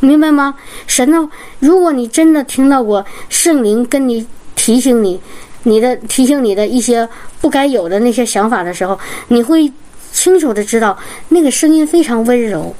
[0.00, 0.54] 明白吗？
[0.86, 1.26] 神呢？
[1.60, 5.18] 如果你真的听到过圣灵跟你提醒你。
[5.64, 7.06] 你的提醒你的一些
[7.40, 8.98] 不该有的那些想法的时候，
[9.28, 9.70] 你会
[10.12, 10.96] 清楚的知道
[11.28, 12.74] 那个声音非常温柔，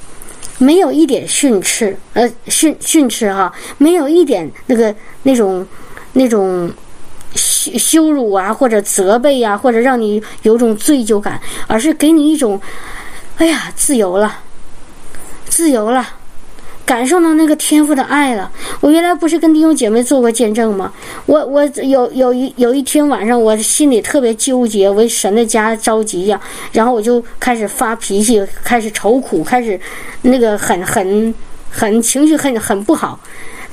[0.57, 5.67] 没有一点训斥，呃训训斥哈，没有一点那个那种
[6.13, 6.71] 那种
[7.35, 12.59] 羞羞辱啊，或者责备呀，或者让你有种罪疚感，而是给你一种，
[13.37, 14.39] 哎呀，自由了，
[15.49, 16.07] 自由了。
[16.85, 18.51] 感受到那个天赋的爱了。
[18.79, 20.93] 我原来不是跟弟兄姐妹做过见证吗？
[21.25, 26.39] 我我有有一有一天晚上，我心里特别纠结，为神的家着急呀。
[26.71, 29.79] 然后我就开始发脾气，开始愁苦，开始
[30.21, 31.33] 那个很很
[31.69, 33.19] 很情绪很很不好。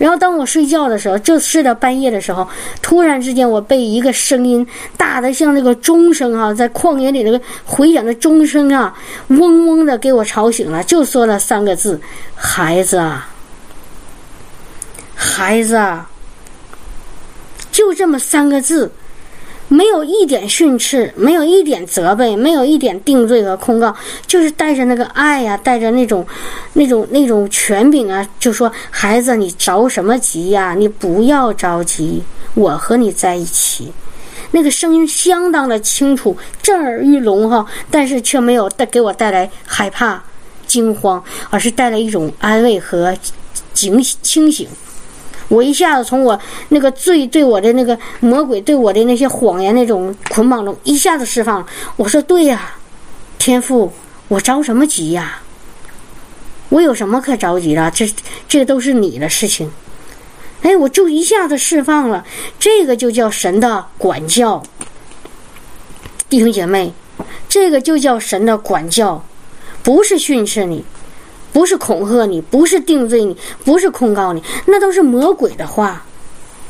[0.03, 2.44] 然后当我睡觉的时候，就睡到半夜的时候，
[2.82, 8.92] 突然之间我被一个声音大的像那个钟声啊，在旷野里那个回响的钟声啊，
[9.28, 12.00] 嗡嗡的给我吵醒了，就说了三个字
[12.34, 13.28] ：“孩子啊，
[15.14, 16.11] 孩子啊。”
[17.70, 18.90] 就这么三个字。
[19.73, 23.95] 没有一点训斥，没有一点责备，没有一点定罪和控告，
[24.27, 26.27] 就是带着那个爱呀，带着那种、
[26.75, 30.75] 那种、那种权柄啊，就说：“孩子，你着什么急呀？
[30.75, 33.91] 你不要着急，我和你在一起。”
[34.55, 40.23] 那个声音相当的清楚，震耳欲聋哈，但是却没有带给我带来害怕、
[40.66, 43.16] 惊慌，而是带来一种安慰和
[43.73, 44.68] 警清醒。
[45.53, 46.38] 我一下子从我
[46.70, 51.66] 那个罪对我的那个魔鬼对我的那些谎言那种捆绑中一下子释放了。
[51.96, 52.74] 我说对呀，
[53.38, 53.92] 天父，
[54.28, 55.42] 我着什么急呀？
[56.70, 57.90] 我有什么可着急的？
[57.90, 58.11] 这
[58.48, 59.70] 这都是你的事情。
[60.62, 62.24] 哎，我就一下子释放了。
[62.59, 64.62] 这个就叫神的管教，
[66.30, 66.94] 弟兄姐妹，
[67.46, 69.22] 这个就叫神的管教，
[69.82, 70.82] 不是训斥你。
[71.53, 76.05] 不是恐吓你，不是定罪你，不是控告你，那都是魔鬼的话，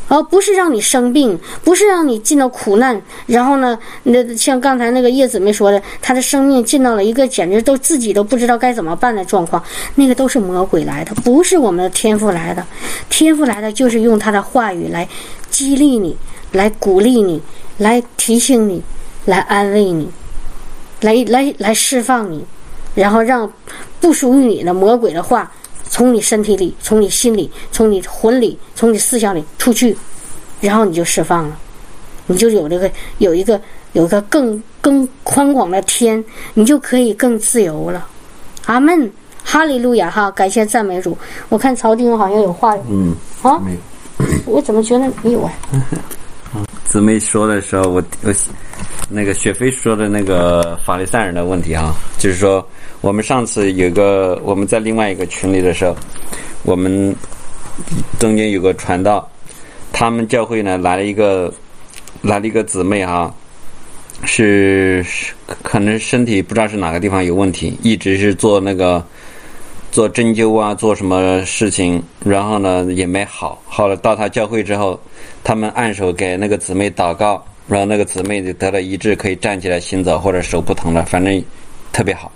[0.08, 3.00] 而不是让你生病，不是让你进到苦难。
[3.26, 9.62] 然后呢，那像刚才那个叶姊妹说的，她的生命进到了一个简直都自己都不知道该怎么办的状况，
[9.94, 12.66] 那个都是魔鬼来的，不是我们的天赋来的。
[13.08, 15.08] 天赋来的就是用他的话语来
[15.48, 16.16] 激励你，
[16.52, 17.40] 来鼓励你，
[17.78, 18.82] 来提醒你，
[19.26, 20.10] 来安慰你，
[21.00, 22.44] 来来来释放你，
[22.94, 23.50] 然后让。
[24.00, 25.48] 不属于你的魔鬼的话，
[25.88, 29.96] 从你身体里、从你心里、从你魂里、从你思想里出去，
[30.60, 31.56] 然后你就释放了，
[32.26, 33.60] 你就有这个有一个
[33.92, 36.22] 有一个更更宽广的天，
[36.54, 38.04] 你就可以更自由了。
[38.66, 39.08] 阿门，
[39.44, 40.28] 哈利路亚哈！
[40.32, 41.16] 感谢赞美主。
[41.48, 43.62] 我看曹丁好像有话，嗯，啊，
[44.46, 45.52] 我怎么觉得没有啊？
[46.86, 48.34] 姊妹说的时候，我我
[49.08, 52.66] 那个雪飞说的那个法利赛人的问题啊，就是说。
[53.02, 55.96] 我们上次有个我们在另外一个群里的时候，
[56.62, 57.14] 我们
[58.20, 59.28] 中间有个传道，
[59.92, 61.52] 他们教会呢来了一个
[62.22, 63.34] 来了一个姊妹哈，
[64.24, 65.04] 是
[65.64, 69.04] 可能身体不知道是哪个地方有问题，一直是做那个
[69.90, 74.98] 做针灸啊，做什么事情，然后呢也没好，好了到他教会之后，
[75.42, 81.44] 他们按手给那个姊妹祷告，然后那个姊妹就得了医治，可以站起来行走，或者手不疼了，反正
[81.92, 82.30] 特别好。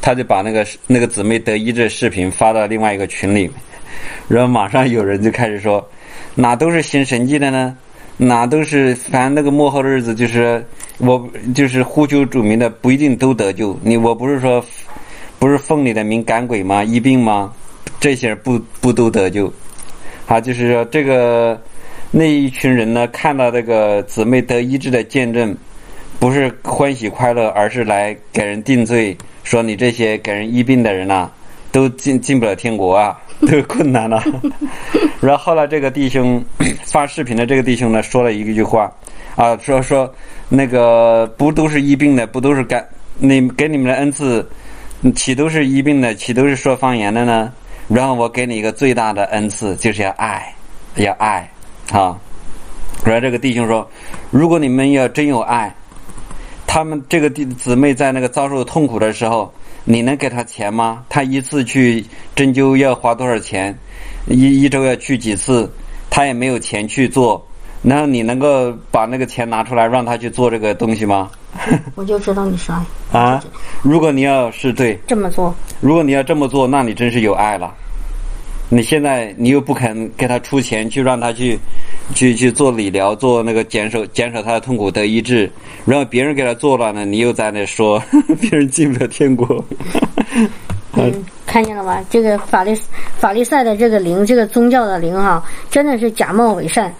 [0.00, 3.50] 他就把那个那个姊妹得医治视频发到另外一个群里，
[4.28, 5.86] 然后马上有人就开始说，
[6.34, 7.76] 哪都是行神迹的呢？
[8.16, 10.64] 哪都是反正那个幕后的日子就是
[10.98, 13.78] 我就是呼求主名的不一定都得救。
[13.82, 14.64] 你我不是说
[15.38, 16.84] 不是奉你的名赶鬼吗？
[16.84, 17.52] 医病吗？
[17.98, 19.52] 这些不不都得救？
[20.26, 21.60] 啊，就是说这个
[22.10, 25.56] 那一群人呢，看到这个姊妹得医治的见证。
[26.20, 31.28] 不是欢喜快乐，而是来给人定罪，说你这些给人医病的人呐，
[31.70, 33.20] 都进进不了天国啊，
[33.50, 34.22] 都困难了。
[35.20, 36.42] 然后后来这个弟兄
[36.86, 38.90] 发视频的这个弟兄呢，说了一句话
[39.36, 40.12] 啊，说说
[40.48, 42.86] 那个不都是医病的，不都是干
[43.18, 44.48] 你给你们的恩赐，
[45.14, 47.52] 岂都是医病的，岂都是说方言的呢？
[47.88, 50.54] 然后我给你一个最大的恩赐，就是要爱，
[50.96, 51.48] 要爱
[51.90, 52.16] 啊。
[53.04, 53.88] 然后这个弟兄说，
[54.30, 55.74] 如果你们要真有爱。
[56.74, 59.52] 他们这个弟姊妹在那个遭受痛苦的时候，
[59.84, 61.04] 你能给他钱吗？
[61.06, 62.02] 他一次去
[62.34, 63.78] 针灸要花多少钱？
[64.26, 65.70] 一一周要去几次？
[66.08, 67.46] 他也没有钱去做，
[67.82, 71.30] 然后你能够把那个钱拿出来让他去做这个东西吗？
[71.94, 73.44] 我就知道你是爱啊！
[73.82, 77.70] 如果你要是对这么做，如果你要这么做，那你真是有爱了。
[78.68, 81.58] 你现在你又不肯给他出钱去让他去。
[82.14, 85.50] 去去做理疗，做那个减少减少他的痛苦得医治，
[85.86, 88.02] 然后别人给他做了呢，你又在那说
[88.38, 89.64] 别人进不了天国。
[90.94, 92.04] 嗯，看见了吧？
[92.10, 92.76] 这个法律
[93.16, 96.92] 法律赛的这个灵，这个宗教的灵哈，真的是假冒伪善。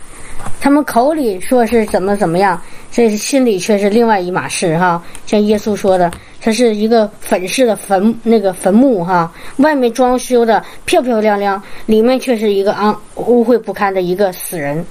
[0.60, 2.58] 他们口里说是怎么怎么样，
[2.90, 5.02] 这心里却是另外一码事哈。
[5.26, 6.10] 像耶稣说的，
[6.44, 14.84] 它是一个粉饰的坟，那个坟墓哈，外面装修的漂漂亮亮，里面却是一个肮污秽不堪的一个死人。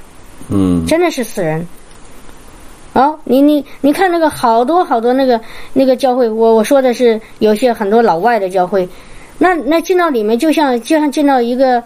[0.47, 1.67] 嗯，真的是死人。
[2.93, 5.39] 哦，你你你看那个好多好多那个
[5.73, 8.87] 那个教会，我我说的是有些很多老外的教会，
[9.37, 11.83] 那那进到里面就像就像进到一个，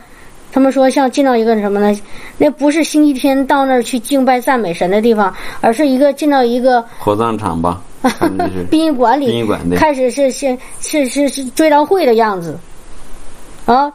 [0.51, 1.99] 他们说像进到一个什么呢？
[2.37, 7.81] 那不是星期天到那儿去敬拜赞美神的地方，而是一个进到一个火葬场吧，
[8.69, 12.57] 殡仪馆里，殡仪馆开始是先是是是追悼会的样子，
[13.65, 13.91] 啊。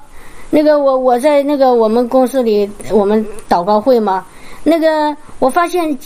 [0.52, 4.26] 那个我我在那个我们公司里我们祷告会嘛，
[4.64, 5.96] 那个我发现，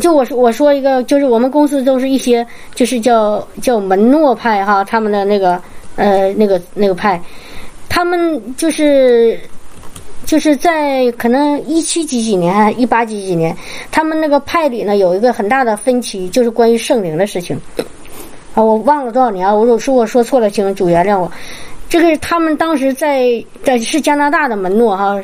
[0.00, 5.60] 就我说我说一个，就是我们公司都是一些就是叫叫门诺派哈，他们的那个
[5.96, 7.20] 呃那个那个派，
[7.88, 9.40] 他们就是
[10.24, 13.54] 就是在可能一七几几年一八几几年，
[13.90, 17.58] 他们那个派里呢有一个很大的分歧，就是关于圣灵的事情。
[18.54, 19.52] 啊，我忘了多少年啊！
[19.52, 21.30] 我如果说错了，请主原谅我。
[21.88, 25.20] 这个他们当时在在是加拿大的门诺哈，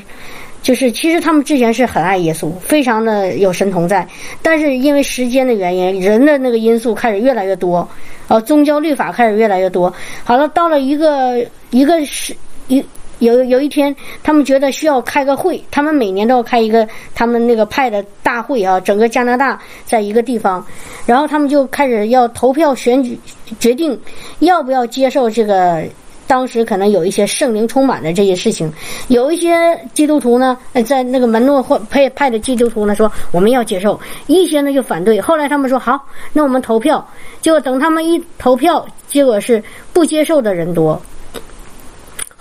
[0.63, 4.07] 就是其实他们之前是很爱耶稣，非常的有神同在，
[4.43, 7.89] 但是因为时间的原因，人的那个因素开始越来越多，
[8.29, 9.93] 啊，宗教律法开始越来越多。
[10.25, 12.35] 好了，到了一个一个是
[12.69, 12.85] 一。
[13.21, 20.65] 有有一天，他们觉得需要开个会，他们每年都要开一个他们那个派的大会啊，整个加拿大在一个地方，
[21.07, 23.19] 然后他们就开始要投票选举，
[23.59, 23.99] 决定
[24.41, 25.85] 要不要接受这个
[26.27, 28.73] 当时可能有一些圣灵充满的这些事情。
[29.09, 30.57] 有一些基督徒呢，
[30.87, 35.21] 在那个门诺或派派的基督徒呢说我们要接受，一些呢就反对。
[35.21, 37.07] 后来他们说好，那我们投票。
[37.41, 39.63] 结果等他们一投票，结果是
[39.93, 41.01] 不接受的人多。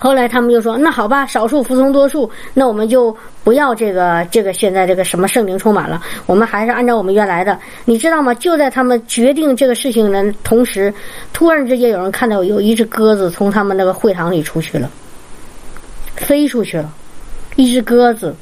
[0.02, 7.58] 后来他们就说：“那好吧，少数服从多数，那我们就不要这个这个现在这个什么圣灵充满了，我们还是按照我们原来的。
[7.84, 8.32] 你知道吗？
[8.32, 10.92] 就在他们决定这个事情的同时，
[11.34, 14.90] 突然之间有人看到有一只鸽子从他们那个会堂里出去了，
[16.16, 16.90] 飞出去了，
[17.56, 18.34] 一只鸽子。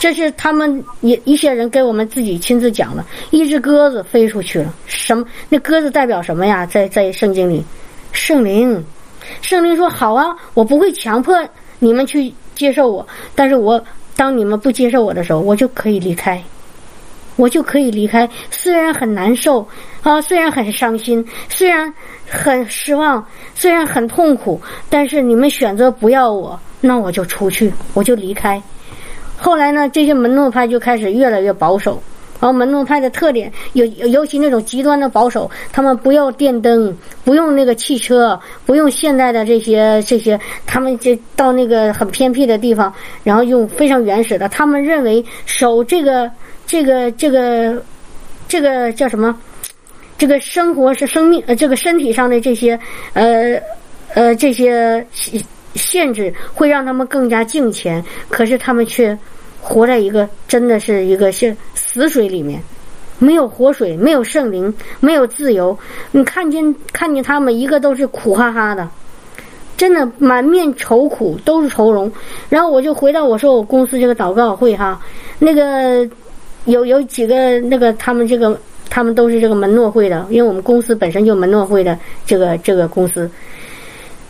[0.00, 4.72] 这是他们一一些人给我们自己亲自讲的，一只鸽子飞出去了。
[4.86, 5.22] 什么？
[5.50, 6.64] 那鸽子代表什么呀？
[6.64, 7.62] 在在圣经里，
[8.10, 8.82] 圣灵。”
[9.42, 11.36] 圣灵说：“好啊，我不会强迫
[11.78, 13.82] 你们去接受我，但是我
[14.16, 16.42] 当你们不接受我的时候，我就可以离开，
[17.36, 18.28] 我就可以离开。
[18.50, 19.66] 虽然很难受
[20.02, 21.92] 啊，虽然很伤心，虽然
[22.28, 23.24] 很失望，
[23.54, 28.60] 虽然很痛苦，但是你们选择不要我，那我就出去，我就离开。
[29.36, 32.02] 后来呢，这些门诺派就开始越来越保守。”
[32.38, 42.92] 然后门诺派的特点，尤尤其那种极端的保守，他们不要电灯，不用那个汽车，不用现代的这些这些，他们就到那个很偏僻的地方，
[43.24, 44.48] 然后用非常原始的。
[44.50, 46.30] 他们认为守这个
[46.66, 47.82] 这个这个
[48.46, 49.34] 这个叫什么？
[50.18, 52.78] 这个生活是生命呃，这个身体上的这些
[53.14, 53.58] 呃
[54.14, 55.06] 呃这些
[55.74, 58.04] 限制，会让他们更加敬虔。
[58.28, 59.16] 可是他们却。
[59.68, 62.62] 活在一个真的是一个是死水里面，
[63.18, 65.76] 没有活水，没有圣灵，没有自由。
[66.12, 68.88] 你看见看见他们一个都是苦哈哈的，
[69.76, 72.10] 真的满面愁苦，都是愁容。
[72.48, 75.00] 然后我就回到我说我公司这个祷告会哈，
[75.40, 76.08] 那个
[76.66, 78.56] 有有几个那个他们这个
[78.88, 83.28] 他们都是这个门诺会的，因为我们公司本身就门诺会的这个这个公司，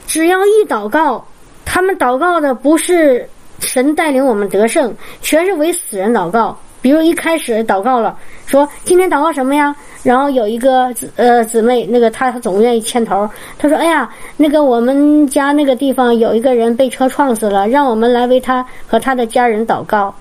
[0.06, 1.22] 只要一祷告，
[1.66, 3.28] 他们祷告的不是。
[3.60, 6.56] 神带领我们得胜，全是为死人祷告。
[6.82, 9.74] 比如一开始祷告了，说今天祷告什么呀？
[10.04, 13.28] 然后有一个呃姊妹，那个她总愿意牵头。
[13.58, 20.14] 她说：“哎呀，那个我们家那个地方有一个人被车撞死了，让我们来为他和他的家人祷告。”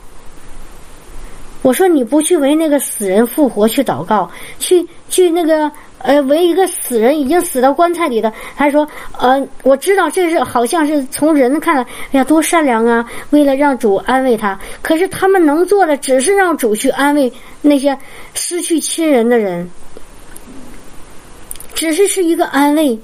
[1.65, 5.71] 我说：“你不去为那个死人复活去祷告，去去那个。”
[6.05, 8.87] 呃，为一个死人已经死到棺材里的，他说
[9.17, 13.03] ：“呃，我知道这是好像是从人看来，哎呀，多善良啊！
[13.31, 17.97] 为了让主安慰他，可是他们能做的只是让主去安慰那些
[18.35, 19.67] 失去亲人的人，
[21.73, 22.99] 只是是一个安慰。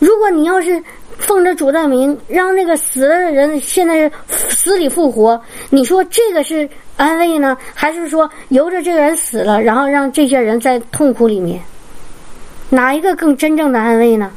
[0.00, 0.82] 如果你要是
[1.18, 5.40] 奉着主的名，让那个死了的人现在死里复活，
[5.70, 11.60] 你说这个是安慰呢，还是说由着这个人死了，然后让这些人在痛苦里面？”
[12.70, 14.30] 哪一个更真正的安慰呢？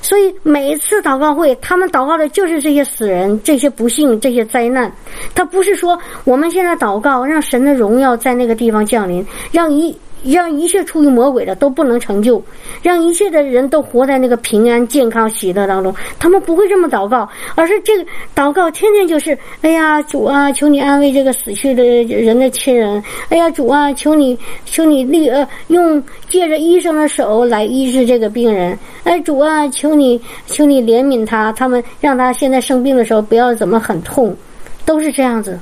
[0.00, 4.90] 所以每一次祷告会，他们祷告的就是这些死人、这些不幸、这些灾难。
[5.34, 9.96] 他不是说我们现在祷告，让神的荣耀在那个地方降临，让一。
[10.24, 12.42] 让一切出于魔鬼的都不能成就，
[12.82, 15.94] 让一切的人都活在那个平安、健康、喜乐当中。
[16.18, 18.04] 他们不会这么祷告，而是这个
[18.34, 23.02] 祷告天天就是：哎呀，主啊，求你安慰这个死去的人的亲人。
[23.28, 28.78] 哎呀，主啊，求你，求你立呃，用借着医生的手来医治这个病人。
[29.04, 34.36] 哎，主啊，求你，求你怜悯他，他们让他现在生病的时候不要怎么很痛，
[34.84, 35.58] 都是这样子，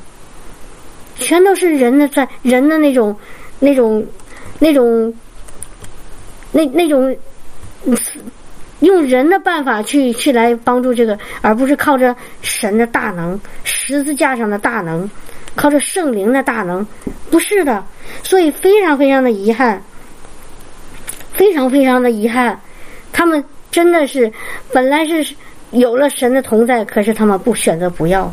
[1.16, 3.14] 全都是人的在人的那种
[3.59, 4.04] 那种。
[4.59, 5.12] 那种，
[6.52, 7.16] 那那种，
[8.80, 15.09] 用人的办法去去来帮助这个，而不是靠着神的大能、十字架上的大能，
[15.54, 16.86] 靠着圣灵的大能，
[17.30, 17.84] 不是的。
[18.22, 19.82] 所以非常非常的遗憾，
[21.32, 22.61] 非常非常的遗憾，
[23.12, 24.30] 他们真的是
[24.72, 25.34] 本来是
[25.70, 28.32] 有了神的同在，可是他们不选择不要，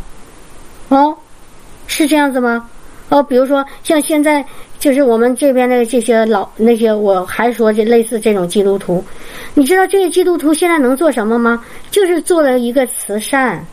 [0.90, 1.16] 哦，
[1.88, 2.70] 是这样子吗？
[3.10, 4.46] 哦，比如说像现在
[4.84, 9.02] 就是我们这边的这些老那些，我还说这类似这种基督徒，
[9.54, 11.64] 你知道这些基督徒现在能做什么吗？
[11.90, 13.66] 就是做了一个慈善。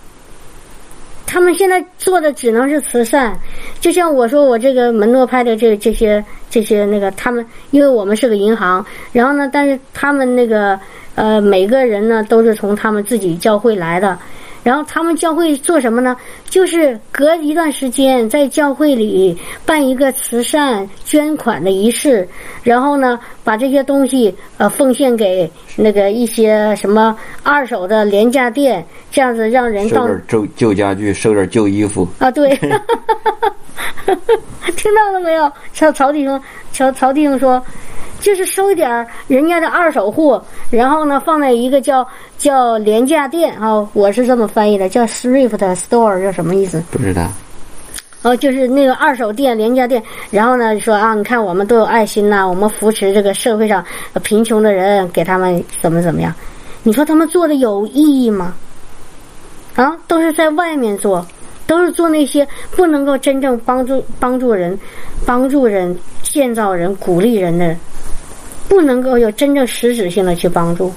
[1.26, 3.36] 他们现在做的只能是慈善，
[3.80, 10.78] 就像我说我这个门诺派的这这些这些那个他们，因为我们是个银行，然后呢，但是他们那个
[11.16, 14.16] 呃每个人呢都是从他们自己教会来的。
[14.62, 16.16] 然后他们教会做什么呢？
[16.48, 22.28] 就是隔一段时间在教会里办一个慈善捐款的仪式，
[22.62, 32.06] 然后呢把这些东西呃奉献给那个一些什么二手的廉价店，这样子让人到收点旧旧家具，收点旧衣服。
[32.18, 32.54] 啊对，
[34.76, 35.50] 听到了没有？
[35.72, 36.40] 曹曹弟兄，
[36.72, 37.62] 曹曹弟兄说。
[38.20, 42.06] 就是收一点人家的二手货，然后呢放在一个叫
[42.38, 46.82] 叫廉价店啊，我是这么翻译的，叫 thrift store，叫什么意思？
[46.90, 47.26] 不知道。
[48.22, 53.82] 哦，就是那个二手店、廉价店，然后呢说啊，你看我们都有爱心呐，我们扶持这个社会上
[54.22, 56.32] 贫穷的人，给他们怎么怎么样？
[56.82, 58.54] 你说他们做的有意义吗？
[59.74, 61.26] 啊，都是在外面做，
[61.66, 64.78] 都是做那些不能够真正帮助帮助人、
[65.24, 67.74] 帮助人、建造人、鼓励人的。
[68.70, 70.92] 不能够有真正实质性的去帮助。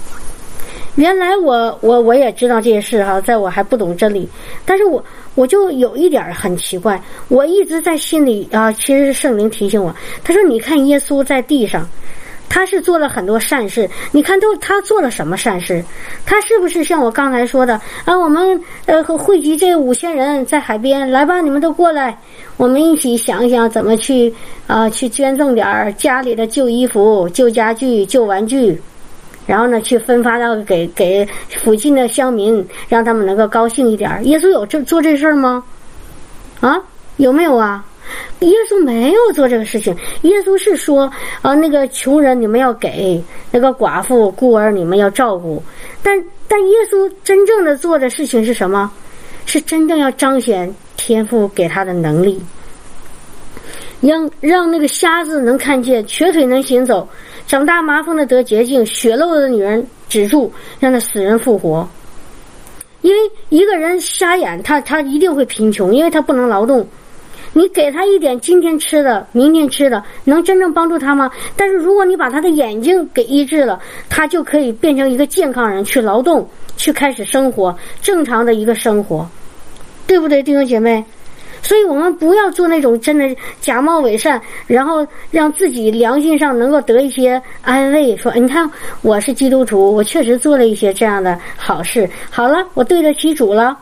[0.96, 4.30] 原来我我我也知道这些事哈，在我还不懂真理，
[4.64, 5.04] 但是我
[5.34, 9.92] 我就有一点很奇怪，我一直在心里啊，其实是圣灵提醒我，
[10.24, 11.90] 他说：“你看耶稣在地上，
[12.54, 15.84] 他是做了很多善事，你看都他做了什么善事？
[16.24, 18.16] 他是不是像我刚才说的啊？
[18.16, 22.16] 我们呃汇集这五千人在海边，来吧，你们都过来。”
[22.56, 24.32] 我们一起想一想怎么去
[24.68, 28.80] 啊，去捐赠点儿家里的旧衣服、旧家具、旧玩具，
[29.48, 31.28] 然后呢，去分发到给给
[31.58, 34.24] 附近的乡民，让他们能够高兴一点。
[34.28, 35.64] 耶稣有这做这事儿吗？
[36.62, 36.80] 啊，
[37.18, 37.84] 有没有啊？
[38.40, 39.96] 耶稣没有做这个事情。
[40.22, 45.62] 耶稣是说啊，那个穷人你们要给，那个寡妇孤儿你们要照顾。
[46.02, 48.92] 但但耶稣真正的做的事情是什么？
[49.46, 50.74] 是真正要彰显。
[50.96, 52.42] 天赋给他的能力，
[54.00, 57.06] 让让那个瞎子能看见，瘸腿能行走，
[57.46, 60.50] 长大麻风的得洁净，血漏的女人止住，
[60.80, 61.86] 让那死人复活。
[63.02, 66.88] 因为一个人瞎眼，他他一定会贫穷，因为他不能劳动。
[67.54, 71.32] 你给他一点今天吃的，明天吃的，能真正帮助他吗？
[71.56, 73.80] 但是如果你把他的眼睛给医治了，
[74.10, 76.48] 他就可以变成一个健康人，去劳动，
[76.78, 79.28] 去开始生活，正常的一个生活。
[80.08, 81.04] 对不对，弟兄姐妹？
[81.62, 88.18] 所以我们不要做那种真的假冒伪善，然后让自己良心上能够得一些安慰。
[88.18, 88.70] 说，你看
[89.02, 92.10] 我是基督徒，我确实做了一些这样的好事。
[92.30, 93.78] 好了，我对得起主了。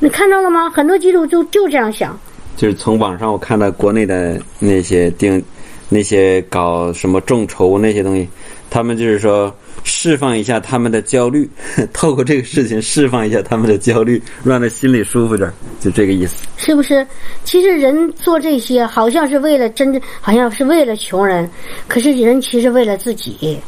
[0.00, 0.70] 你看到了吗？
[0.70, 2.18] 很多基督徒就这样想。
[2.56, 5.42] 就是从网上我看到国内的那些定
[5.88, 8.28] 那些搞什么众筹那些东西，
[8.70, 9.54] 他们就是说。
[9.84, 11.48] 释放一下他们的焦虑，
[11.92, 16.46] 透过这个事情释放一下他们的焦虑，让他心里舒服点，就这个意思。
[16.56, 17.04] 是不是？
[17.42, 21.50] 其实人做这些，好像是为了真正，好像是为了穷人，
[21.88, 23.58] 可是人其实为了自己，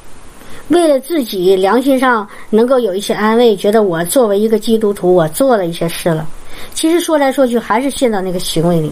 [0.68, 6.24] 为了自己良心上能够有一些安慰，觉得我作为一个基督徒，我做了一些事了。
[6.73, 8.91] 其实说来说去，还是陷到那个行为里。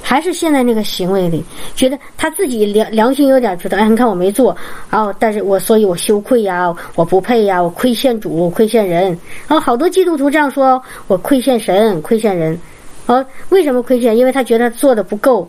[0.00, 1.44] 还是陷在那个行为里，
[1.74, 4.56] 觉得他自己良良心有点觉得，哎，你看我没做，
[4.88, 9.08] 啊但是我所以我羞愧呀，我不配呀，我亏欠主，亏欠人，
[9.46, 12.58] 然后好多基督徒这样说，我亏欠神，亏欠人，
[13.04, 14.16] 啊，为什么亏欠？
[14.16, 15.46] 因为他觉得做的不够，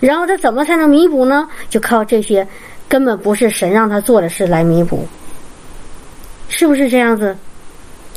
[0.00, 1.48] 然后他怎么才能弥补呢？
[1.68, 2.44] 就靠这些
[2.88, 5.06] 根本不是神让他做的事来弥补，
[6.48, 7.36] 是不是这样子？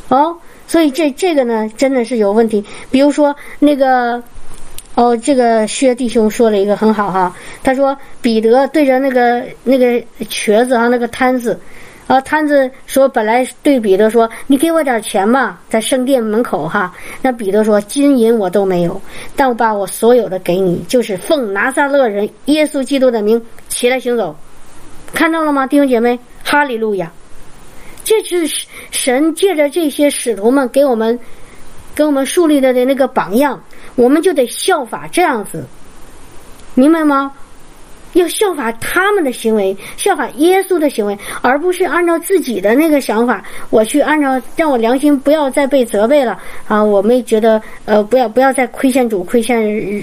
[0.08, 0.36] 哦，
[0.74, 2.66] 所以这这个呢，真的是有问题。
[2.90, 4.24] 比如说那个。
[4.96, 11.60] 哦，这个薛弟兄说了一个很好哈，他说彼得对着那个那个瘸子啊那个摊子，
[12.06, 16.94] 啊摊子说本来对彼得说你给我点钱吧，在圣殿门口哈，
[17.24, 19.02] 那彼得说金银我都没有，
[19.36, 24.36] 但我把我所有的给你，就是奉拿撒勒人耶稣基督的名起来行走，
[25.12, 27.12] 看到了吗，弟兄姐妹，哈利路亚，
[28.04, 31.18] 这是神借着这些使徒们给我们
[31.96, 33.62] 给我们树立的的那个榜样。
[33.96, 35.64] 我们就得效法这样子，
[36.74, 37.32] 明白吗？
[38.14, 46.84] 要效法他们的行为，效法耶稣的行为，而不是按照自己的那个想法，我去按照让我良心不要再被责备了啊！
[46.84, 49.60] 我没觉得呃，不要不要再亏欠主、亏欠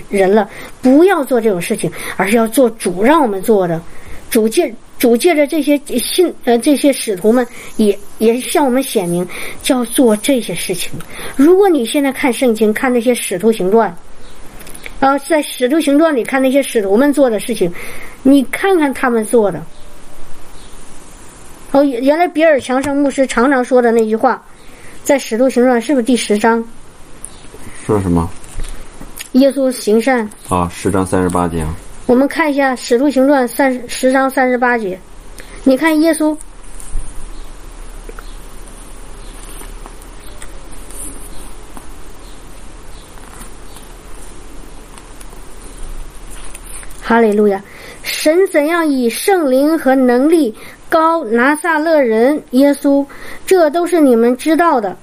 [0.09, 0.49] 人了，
[0.83, 3.81] 不要做这种事情，而是要做主让我们做的。
[4.29, 7.45] 主借主借着这些信呃这些使徒们，
[7.77, 9.27] 也也向我们显明，
[9.63, 10.93] 叫做这些事情。
[11.37, 13.97] 如果你现在看圣经，看那些使徒行传，
[15.01, 17.73] 啊，在使徒行传里看那些使徒们做的事情，
[18.23, 19.65] 你看看他们做的。
[21.73, 24.43] 哦，原来比尔强生牧师常常说的那句话，
[25.03, 26.63] 在使徒行传是不是第十章？
[27.87, 28.29] 说什么？
[29.33, 30.29] 耶稣行善。
[30.51, 31.65] 啊，十章三十八节。
[32.11, 34.99] 我们看一下《使徒行传》三十章三十八节，
[35.63, 36.37] 你看耶稣，
[47.01, 47.63] 哈利路亚！
[48.03, 50.53] 神怎样以圣灵和能力
[50.89, 53.07] 高拿撒勒人耶稣，
[53.47, 54.97] 这都是你们知道的。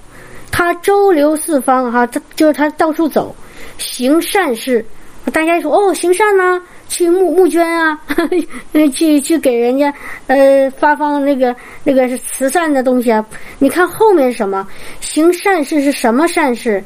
[0.52, 3.34] 他周流四方，哈，他就是他到处走，
[3.78, 4.86] 行善事。
[5.32, 6.62] 大家说哦，行善呢？
[6.88, 8.00] 去募募捐啊，
[8.94, 9.94] 去去给人家
[10.28, 13.26] 呃发放那个那个是慈善的东西啊。
[13.60, 14.68] 你看后面什么？
[15.02, 16.84] 行善事是什么善事？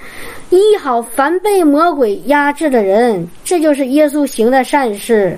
[0.50, 5.38] 医好凡被魔鬼压制的人，这就是耶稣行的善事。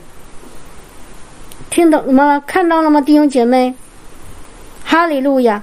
[1.70, 2.44] 听懂了吗？
[2.48, 3.74] 看到了吗，弟兄姐妹？
[4.86, 5.62] 哈利路亚！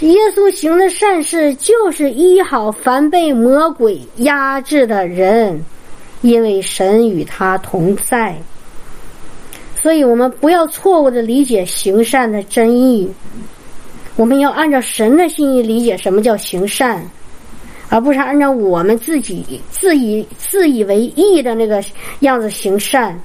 [0.00, 5.62] 耶稣行的善事就是医好凡被魔鬼压制的人。
[6.22, 8.36] 因为神与他同在，
[9.80, 13.10] 所以我们不要错误的理解行善的真意。
[14.16, 17.02] 我们要按照神的心意理解什么叫行善，
[17.88, 21.82] 而不是按照我们自己自以自以为意的那个
[22.20, 23.18] 样子行善。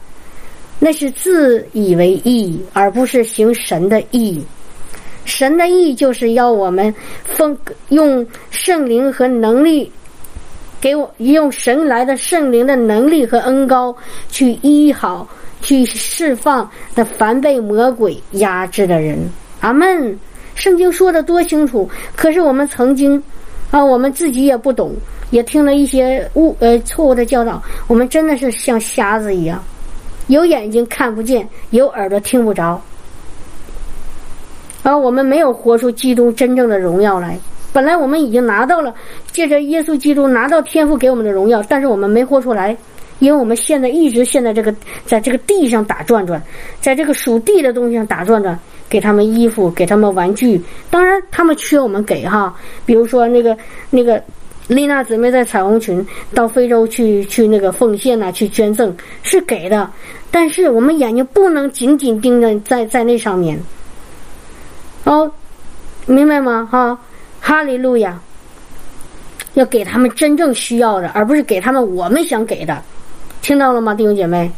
[0.77, 4.43] 那是自以为意，而不是行神的意。
[5.23, 6.93] 神的意就是要我们
[7.23, 7.57] 奉
[7.89, 9.91] 用圣灵和能力。
[10.85, 13.95] 给我用神来的圣灵的能力和恩高
[14.29, 15.27] 去医好、
[15.59, 19.17] 去释放那凡被魔鬼压制的人。
[19.61, 20.15] 阿门。
[20.53, 23.21] 圣经说的多清楚，可是我们曾经
[23.71, 24.93] 啊，我们自己也不懂，
[25.31, 27.59] 也听了一些误呃错误的教导。
[27.87, 29.63] 我们真的是像瞎子一样，
[30.27, 32.79] 有眼睛看不见，有耳朵听不着，
[34.83, 37.39] 而我们没有活出基督真正的荣耀来。
[37.75, 38.95] 本来我们已经拿到了，
[39.33, 42.73] 借着耶稣基督拿到天赋给我们的荣耀，但是我们没活出来，
[43.19, 44.73] 因为我们现在一直现在这个
[45.05, 46.41] 在这个地上打转转，
[46.79, 48.57] 在这个属地的东西上打转转，
[48.87, 53.57] 给他们衣服，给他们玩具，当然他们缺我们给哈，比如说那个
[53.89, 54.23] 那个
[54.69, 59.91] 丽娜姊妹在彩虹群到非洲去去那个奉献呐，去捐赠是给的，
[60.31, 63.59] 但是我们眼睛不能紧紧盯着在在那上面，
[65.03, 65.29] 哦，
[66.05, 66.65] 明白吗？
[66.71, 66.97] 哈。
[67.47, 68.19] 哈利路亚！
[69.53, 72.81] 要给他们真正需要的，而不是给他们我们想给的，
[73.43, 74.51] 听到了吗，弟兄姐妹？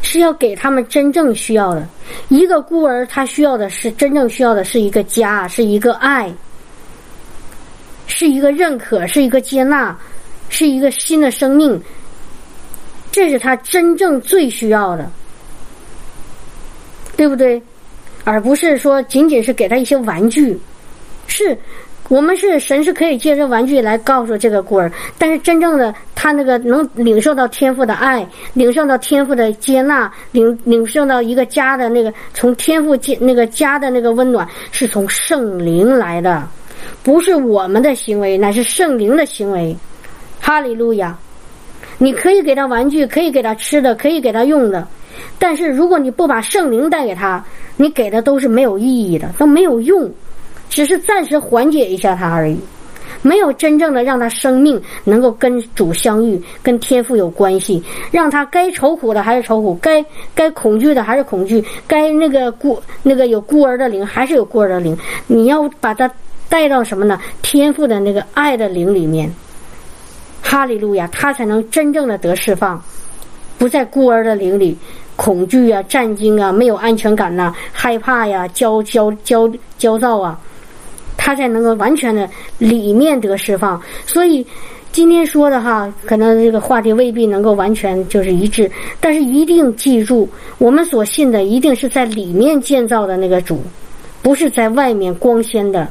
[0.00, 1.86] 是要给他们真正需要的。
[2.30, 6.32] 一个孤儿，他需要的是真正需要的是一个家，是一个爱，
[8.06, 9.94] 是一个认可，是一个接纳，
[10.48, 11.78] 是一个新的生命。
[13.12, 15.10] 这是他真正最需要的，
[17.14, 17.62] 对不对？
[18.24, 20.58] 而不是说仅仅是给他一些玩具，
[21.26, 21.54] 是。
[22.10, 36.42] 我们是神是可以借着玩具来告诉这个孤儿，但是真正的他那个能领受到天赋的爱，领受到天赋的接纳，领领受到一个家的那个从天赋接那个家的那个温暖，是从圣灵来的，
[37.04, 39.76] 不是我们的行为，乃是圣灵的行为。
[40.40, 41.16] 哈利路亚！
[41.96, 44.84] 你可以给他玩具，可以给他吃的，可以给他用的，
[45.38, 47.44] 但是如果你不把圣灵带给他，
[47.76, 50.10] 你给的都是没有意义的，都没有用。
[50.70, 52.56] 只是暂时缓解一下他而已，
[53.22, 60.02] 没有真正的让他生命能够跟主相遇，跟天赋有关系，让他该愁苦的还是愁苦，该
[60.34, 64.96] 该恐惧的还是恐惧，该那个孤那个有孤儿的灵还是有孤儿的灵。
[65.26, 66.10] 你要把他
[66.48, 67.20] 带到什么呢？
[67.42, 69.30] 天赋的那个爱的灵里面，
[70.40, 72.82] 哈利路亚，他才能真正的得释放，
[73.58, 74.78] 不在孤儿的灵里。
[75.16, 80.40] 恐惧啊，战惊啊，没有安全感呐，害怕呀，焦焦焦焦躁啊。
[81.16, 82.28] 他才能够完全的
[82.58, 84.46] 里面得释放，所以
[84.92, 90.28] 今天说的哈，可能这个话题未必能够完全就是一致，但是一定记住，
[90.58, 93.62] 我们所信的一定是在里面建造的那个主，
[94.22, 95.86] 不是在外面光鲜的，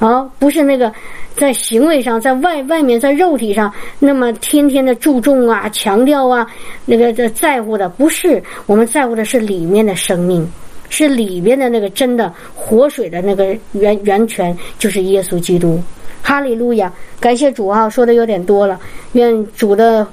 [0.00, 0.92] 啊，不是那个
[1.36, 6.46] 在行为上，在外外面在肉体上那么天天的注重啊、强调啊，
[6.84, 10.50] 那个在在乎的，不是我们在乎的是里面的生命。
[10.96, 15.78] 是里边的那个真的活水的那个源源泉，就是耶稣基督。
[16.22, 16.90] 哈利路亚！
[17.20, 18.80] 感谢主啊，说的有点多了。
[19.12, 20.06] 愿主的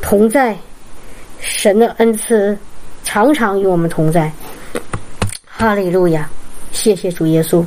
[0.00, 0.56] 同在、
[1.40, 2.56] 神的恩赐、
[3.04, 4.32] 常常与我们同在。
[5.44, 6.26] 哈利路亚，
[6.72, 7.62] 谢谢主耶稣。